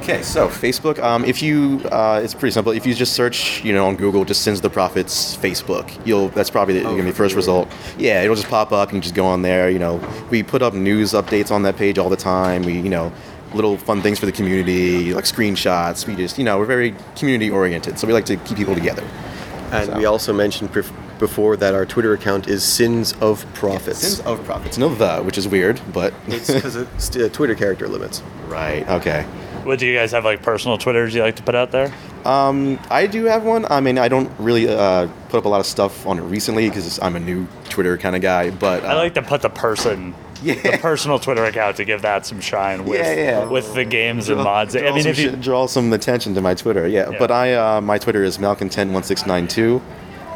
Okay, 0.04 0.20
so 0.20 0.48
Facebook. 0.48 0.98
Um, 1.02 1.24
if 1.24 1.40
you, 1.42 1.80
uh, 1.90 2.20
it's 2.22 2.34
pretty 2.34 2.52
simple. 2.52 2.72
If 2.74 2.84
you 2.84 2.92
just 2.94 3.14
search, 3.14 3.64
you 3.64 3.72
know, 3.72 3.86
on 3.86 3.96
Google, 3.96 4.26
just 4.26 4.42
Sins 4.42 4.58
of 4.58 4.62
the 4.62 4.68
Prophets 4.68 5.34
Facebook, 5.34 5.88
you'll. 6.06 6.28
That's 6.28 6.50
probably 6.50 6.74
the, 6.74 6.82
gonna 6.82 6.96
be 6.96 7.02
the 7.04 7.12
first 7.14 7.34
result. 7.34 7.72
Yeah, 7.96 8.22
it'll 8.22 8.36
just 8.36 8.48
pop 8.48 8.70
up. 8.70 8.90
You 8.90 8.96
can 8.96 9.00
just 9.00 9.14
go 9.14 9.24
on 9.24 9.40
there. 9.40 9.70
You 9.70 9.78
know, 9.78 10.06
we 10.28 10.42
put 10.42 10.60
up 10.60 10.74
news 10.74 11.12
updates 11.12 11.50
on 11.50 11.62
that 11.62 11.78
page 11.78 11.96
all 11.96 12.10
the 12.10 12.18
time. 12.18 12.64
We, 12.64 12.74
you 12.74 12.90
know, 12.90 13.10
little 13.54 13.78
fun 13.78 14.02
things 14.02 14.18
for 14.18 14.26
the 14.26 14.32
community, 14.32 15.14
like 15.14 15.24
screenshots. 15.24 16.06
We 16.06 16.16
just, 16.16 16.36
you 16.36 16.44
know, 16.44 16.58
we're 16.58 16.66
very 16.66 16.94
community 17.16 17.50
oriented, 17.50 17.98
so 17.98 18.06
we 18.06 18.12
like 18.12 18.26
to 18.26 18.36
keep 18.36 18.58
people 18.58 18.74
together. 18.74 19.04
And 19.72 19.86
So- 19.90 19.96
we 19.96 20.04
also 20.04 20.34
mentioned 20.34 20.70
pref- 20.70 20.92
before 21.18 21.56
that 21.56 21.72
our 21.74 21.86
Twitter 21.86 22.12
account 22.12 22.46
is 22.46 22.62
Sins 22.62 23.14
of 23.22 23.46
Prophets. 23.54 24.00
Sins 24.00 24.20
of 24.26 24.44
Prophets, 24.44 24.76
no 24.76 24.94
the, 24.94 25.22
which 25.22 25.38
is 25.38 25.48
weird, 25.48 25.80
but 25.94 26.12
it's 26.26 26.52
because 26.52 26.76
it's 26.76 27.16
uh, 27.16 27.30
Twitter 27.32 27.54
character 27.54 27.88
limits. 27.88 28.22
right. 28.48 28.86
Okay. 28.90 29.24
What 29.64 29.78
do 29.78 29.86
you 29.86 29.96
guys 29.96 30.12
have 30.12 30.24
like 30.24 30.42
personal 30.42 30.78
Twitters 30.78 31.14
you 31.14 31.22
like 31.22 31.36
to 31.36 31.42
put 31.42 31.54
out 31.54 31.70
there? 31.70 31.92
Um, 32.24 32.78
I 32.90 33.06
do 33.06 33.24
have 33.24 33.44
one. 33.44 33.64
I 33.70 33.80
mean, 33.80 33.98
I 33.98 34.08
don't 34.08 34.30
really 34.38 34.68
uh, 34.68 35.08
put 35.28 35.38
up 35.38 35.44
a 35.44 35.48
lot 35.48 35.60
of 35.60 35.66
stuff 35.66 36.06
on 36.06 36.18
it 36.18 36.22
recently 36.22 36.68
because 36.68 36.98
I'm 37.00 37.16
a 37.16 37.20
new 37.20 37.46
Twitter 37.68 37.96
kind 37.98 38.14
of 38.16 38.22
guy. 38.22 38.50
But 38.50 38.84
uh, 38.84 38.88
I 38.88 38.94
like 38.94 39.14
to 39.14 39.22
put 39.22 39.42
the 39.42 39.50
person, 39.50 40.14
Yeah. 40.42 40.54
the 40.54 40.78
personal 40.78 41.18
Twitter 41.18 41.44
account 41.44 41.76
to 41.76 41.84
give 41.84 42.02
that 42.02 42.24
some 42.26 42.40
shine 42.40 42.84
with 42.84 43.00
Yeah, 43.00 43.14
yeah. 43.14 43.44
with 43.48 43.74
the 43.74 43.84
games 43.84 44.28
and 44.28 44.38
mods. 44.42 44.74
I 44.76 44.80
mean, 44.92 44.98
if 45.06 45.18
you 45.18 45.30
shit- 45.30 45.40
draw 45.40 45.66
some 45.66 45.92
attention 45.92 46.34
to 46.34 46.40
my 46.40 46.54
Twitter, 46.54 46.86
yeah. 46.86 47.10
Yeah. 47.10 47.18
But 47.18 47.30
I, 47.30 47.54
uh, 47.54 47.80
my 47.80 47.98
Twitter 47.98 48.22
is 48.24 48.38
malcontent1692. 48.38 49.80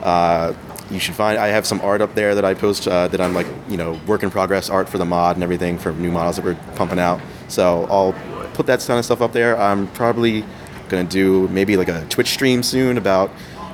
Uh, 0.02 0.54
you 0.90 0.98
should 0.98 1.14
find. 1.14 1.38
I 1.38 1.48
have 1.48 1.66
some 1.66 1.80
art 1.82 2.00
up 2.00 2.14
there 2.14 2.34
that 2.34 2.44
I 2.46 2.54
post 2.54 2.88
uh, 2.88 3.08
that 3.08 3.20
I'm 3.20 3.34
like, 3.34 3.46
you 3.68 3.76
know, 3.76 4.00
work 4.06 4.22
in 4.22 4.30
progress 4.30 4.70
art 4.70 4.88
for 4.88 4.96
the 4.96 5.04
mod 5.04 5.36
and 5.36 5.42
everything 5.42 5.76
for 5.76 5.92
new 5.92 6.10
models 6.10 6.36
that 6.36 6.44
we're 6.44 6.54
pumping 6.76 6.98
out. 6.98 7.20
So 7.48 7.86
I'll 7.90 8.12
put 8.58 8.66
that 8.66 8.80
kind 8.80 8.98
of 8.98 9.04
stuff 9.04 9.22
up 9.22 9.32
there. 9.32 9.56
I'm 9.58 9.86
probably 9.88 10.44
gonna 10.88 11.04
do 11.04 11.46
maybe 11.48 11.76
like 11.76 11.88
a 11.88 12.04
Twitch 12.06 12.28
stream 12.28 12.62
soon 12.64 12.98
about 12.98 13.30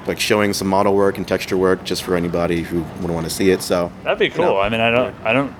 like 0.06 0.20
showing 0.20 0.52
some 0.52 0.68
model 0.68 0.94
work 0.94 1.16
and 1.16 1.26
texture 1.26 1.56
work 1.56 1.82
just 1.84 2.02
for 2.02 2.14
anybody 2.16 2.62
who 2.62 2.82
would 3.00 3.10
want 3.10 3.24
to 3.24 3.30
see 3.30 3.48
it. 3.50 3.62
So 3.62 3.90
that'd 4.02 4.18
be 4.18 4.28
cool. 4.28 4.44
know. 4.44 4.60
I 4.60 4.68
mean, 4.68 4.82
I 4.82 4.90
don't 4.90 5.14
I 5.24 5.32
don't 5.32 5.54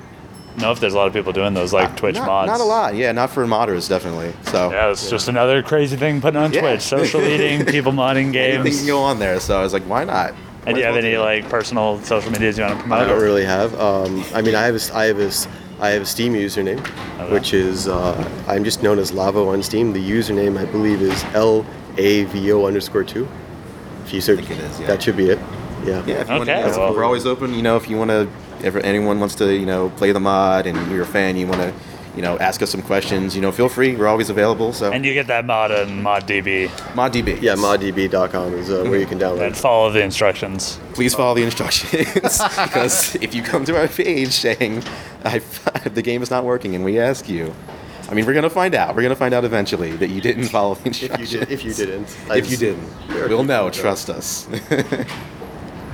know 0.59 0.71
if 0.73 0.79
there's 0.79 0.93
a 0.93 0.97
lot 0.99 1.07
of 1.07 1.15
people 1.15 1.33
doing 1.33 1.55
those 1.55 1.73
like 1.73 1.97
Twitch 1.97 2.17
not, 2.17 2.27
mods. 2.27 2.49
Not 2.49 2.61
a 2.61 2.65
lot. 2.65 2.95
Yeah, 2.95 3.13
not 3.13 3.31
for 3.31 3.47
modders 3.47 3.89
definitely. 3.89 4.35
So 4.43 4.71
Yeah, 4.71 4.91
it's 4.91 5.09
just 5.09 5.29
another 5.29 5.63
crazy 5.63 5.97
thing 5.97 6.21
putting 6.21 6.39
on 6.39 6.53
Yeah. 6.53 6.61
Twitch. 6.61 6.83
Social 6.83 7.23
eating, 7.23 7.65
people 7.77 7.93
modding 7.93 8.35
anything 8.37 8.63
games. 8.65 8.79
can 8.79 8.87
go 8.87 8.99
on 9.03 9.19
there. 9.19 9.41
So 9.41 9.59
I 9.59 9.63
was 9.63 9.73
like, 9.73 9.85
why 9.85 10.05
not? 10.05 10.35
And 10.67 10.75
do 10.75 10.81
you 10.81 10.87
have 10.87 10.95
well 10.97 11.05
any 11.05 11.17
like 11.17 11.49
personal 11.49 12.01
social 12.03 12.31
medias 12.31 12.59
you 12.59 12.65
want 12.65 12.75
to 12.77 12.81
promote? 12.81 12.99
I 13.01 13.07
don't 13.09 13.21
really 13.23 13.45
have. 13.45 13.79
Um, 13.81 14.23
I 14.35 14.41
mean, 14.43 14.55
I 14.55 14.63
have 14.63 14.75
a, 14.75 14.77
s- 14.77 14.91
I 14.93 15.05
have 15.07 15.19
a, 15.21 15.27
s- 15.27 15.47
I 15.85 15.91
have 15.91 16.03
a 16.03 16.07
Steam 16.07 16.33
username, 16.33 16.81
Okay. 17.21 17.31
which 17.33 17.53
is 17.53 17.89
uh, 17.89 18.17
I'm 18.49 18.65
just 18.65 18.83
known 18.83 18.99
as 18.99 19.13
Lavo 19.13 19.51
on 19.51 19.63
Steam. 19.63 19.93
The 19.93 20.01
username 20.01 20.59
I 20.59 20.65
believe 20.65 21.03
is 21.03 21.23
L 21.35 21.65
A 21.99 22.25
V 22.25 22.53
O 22.53 22.65
underscore 22.65 23.05
two. 23.05 23.29
If 24.07 24.15
you 24.15 24.21
search, 24.23 24.39
think 24.47 24.53
it 24.59 24.65
is, 24.65 24.81
yeah. 24.81 24.87
that 24.87 25.03
should 25.03 25.17
be 25.17 25.29
it. 25.29 25.39
Yeah. 25.85 26.03
Yeah, 26.07 26.23
if 26.23 26.29
you 26.31 26.35
Okay, 26.37 26.63
wanna, 26.63 26.79
well- 26.79 26.95
we're 26.95 27.05
always 27.05 27.27
open. 27.27 27.53
You 27.53 27.61
know, 27.61 27.77
if 27.77 27.91
you 27.91 27.99
want 27.99 28.11
to, 28.11 28.29
if 28.63 28.75
anyone 28.77 29.21
wants 29.21 29.35
to, 29.37 29.55
you 29.55 29.67
know, 29.67 29.91
play 29.91 30.13
the 30.13 30.21
mod 30.21 30.67
and 30.67 30.91
you're 30.91 31.03
a 31.03 31.07
fan, 31.07 31.37
you 31.37 31.47
want 31.47 31.61
to, 31.61 31.75
you 32.17 32.23
know, 32.23 32.39
ask 32.39 32.63
us 32.63 32.71
some 32.71 32.83
questions. 32.83 33.35
You 33.35 33.43
know, 33.43 33.51
feel 33.53 33.69
free. 33.69 33.97
We're 33.97 34.07
always 34.07 34.31
available. 34.31 34.73
So 34.73 34.93
And 34.93 35.05
you 35.05 35.15
get 35.15 35.27
that 35.27 35.45
mod 35.45 35.73
on 35.73 35.89
ModDB 36.03 36.69
ModDB. 36.95 37.41
Yeah, 37.43 37.55
moddb.com 37.57 38.55
is 38.55 38.71
uh, 38.71 38.85
where 38.85 38.99
you 39.01 39.07
can 39.07 39.19
download. 39.19 39.47
and 39.47 39.57
follow 39.57 39.91
the 39.91 40.03
instructions. 40.03 40.79
Please 40.93 41.15
follow 41.15 41.35
the 41.35 41.43
instructions 41.43 42.05
because 42.65 43.15
if 43.17 43.35
you 43.35 43.43
come 43.43 43.65
to 43.65 43.77
our 43.77 43.89
page 43.89 44.33
saying 44.33 44.83
I, 45.25 45.41
the 45.89 46.03
game 46.03 46.23
is 46.23 46.31
not 46.31 46.45
working 46.45 46.75
and 46.75 46.85
we 46.85 46.99
ask 47.01 47.29
you, 47.29 47.55
I 48.09 48.15
mean, 48.15 48.27
we're 48.27 48.35
gonna 48.35 48.51
find 48.51 48.75
out. 48.75 48.95
We're 48.95 49.03
gonna 49.03 49.17
find 49.17 49.33
out 49.35 49.45
eventually 49.45 49.93
that 49.97 50.11
you 50.11 50.21
didn't 50.21 50.45
follow 50.49 50.75
the 50.75 50.91
If 50.91 51.01
you 51.03 51.09
instructions. 51.09 51.31
did, 51.31 51.51
if 51.51 51.65
you 51.65 51.73
didn't, 51.75 52.17
If 52.31 52.51
you 52.51 52.57
didn't, 52.59 52.89
we'll 53.29 53.45
know. 53.45 53.71
Trust 53.71 54.11
us. 54.11 54.47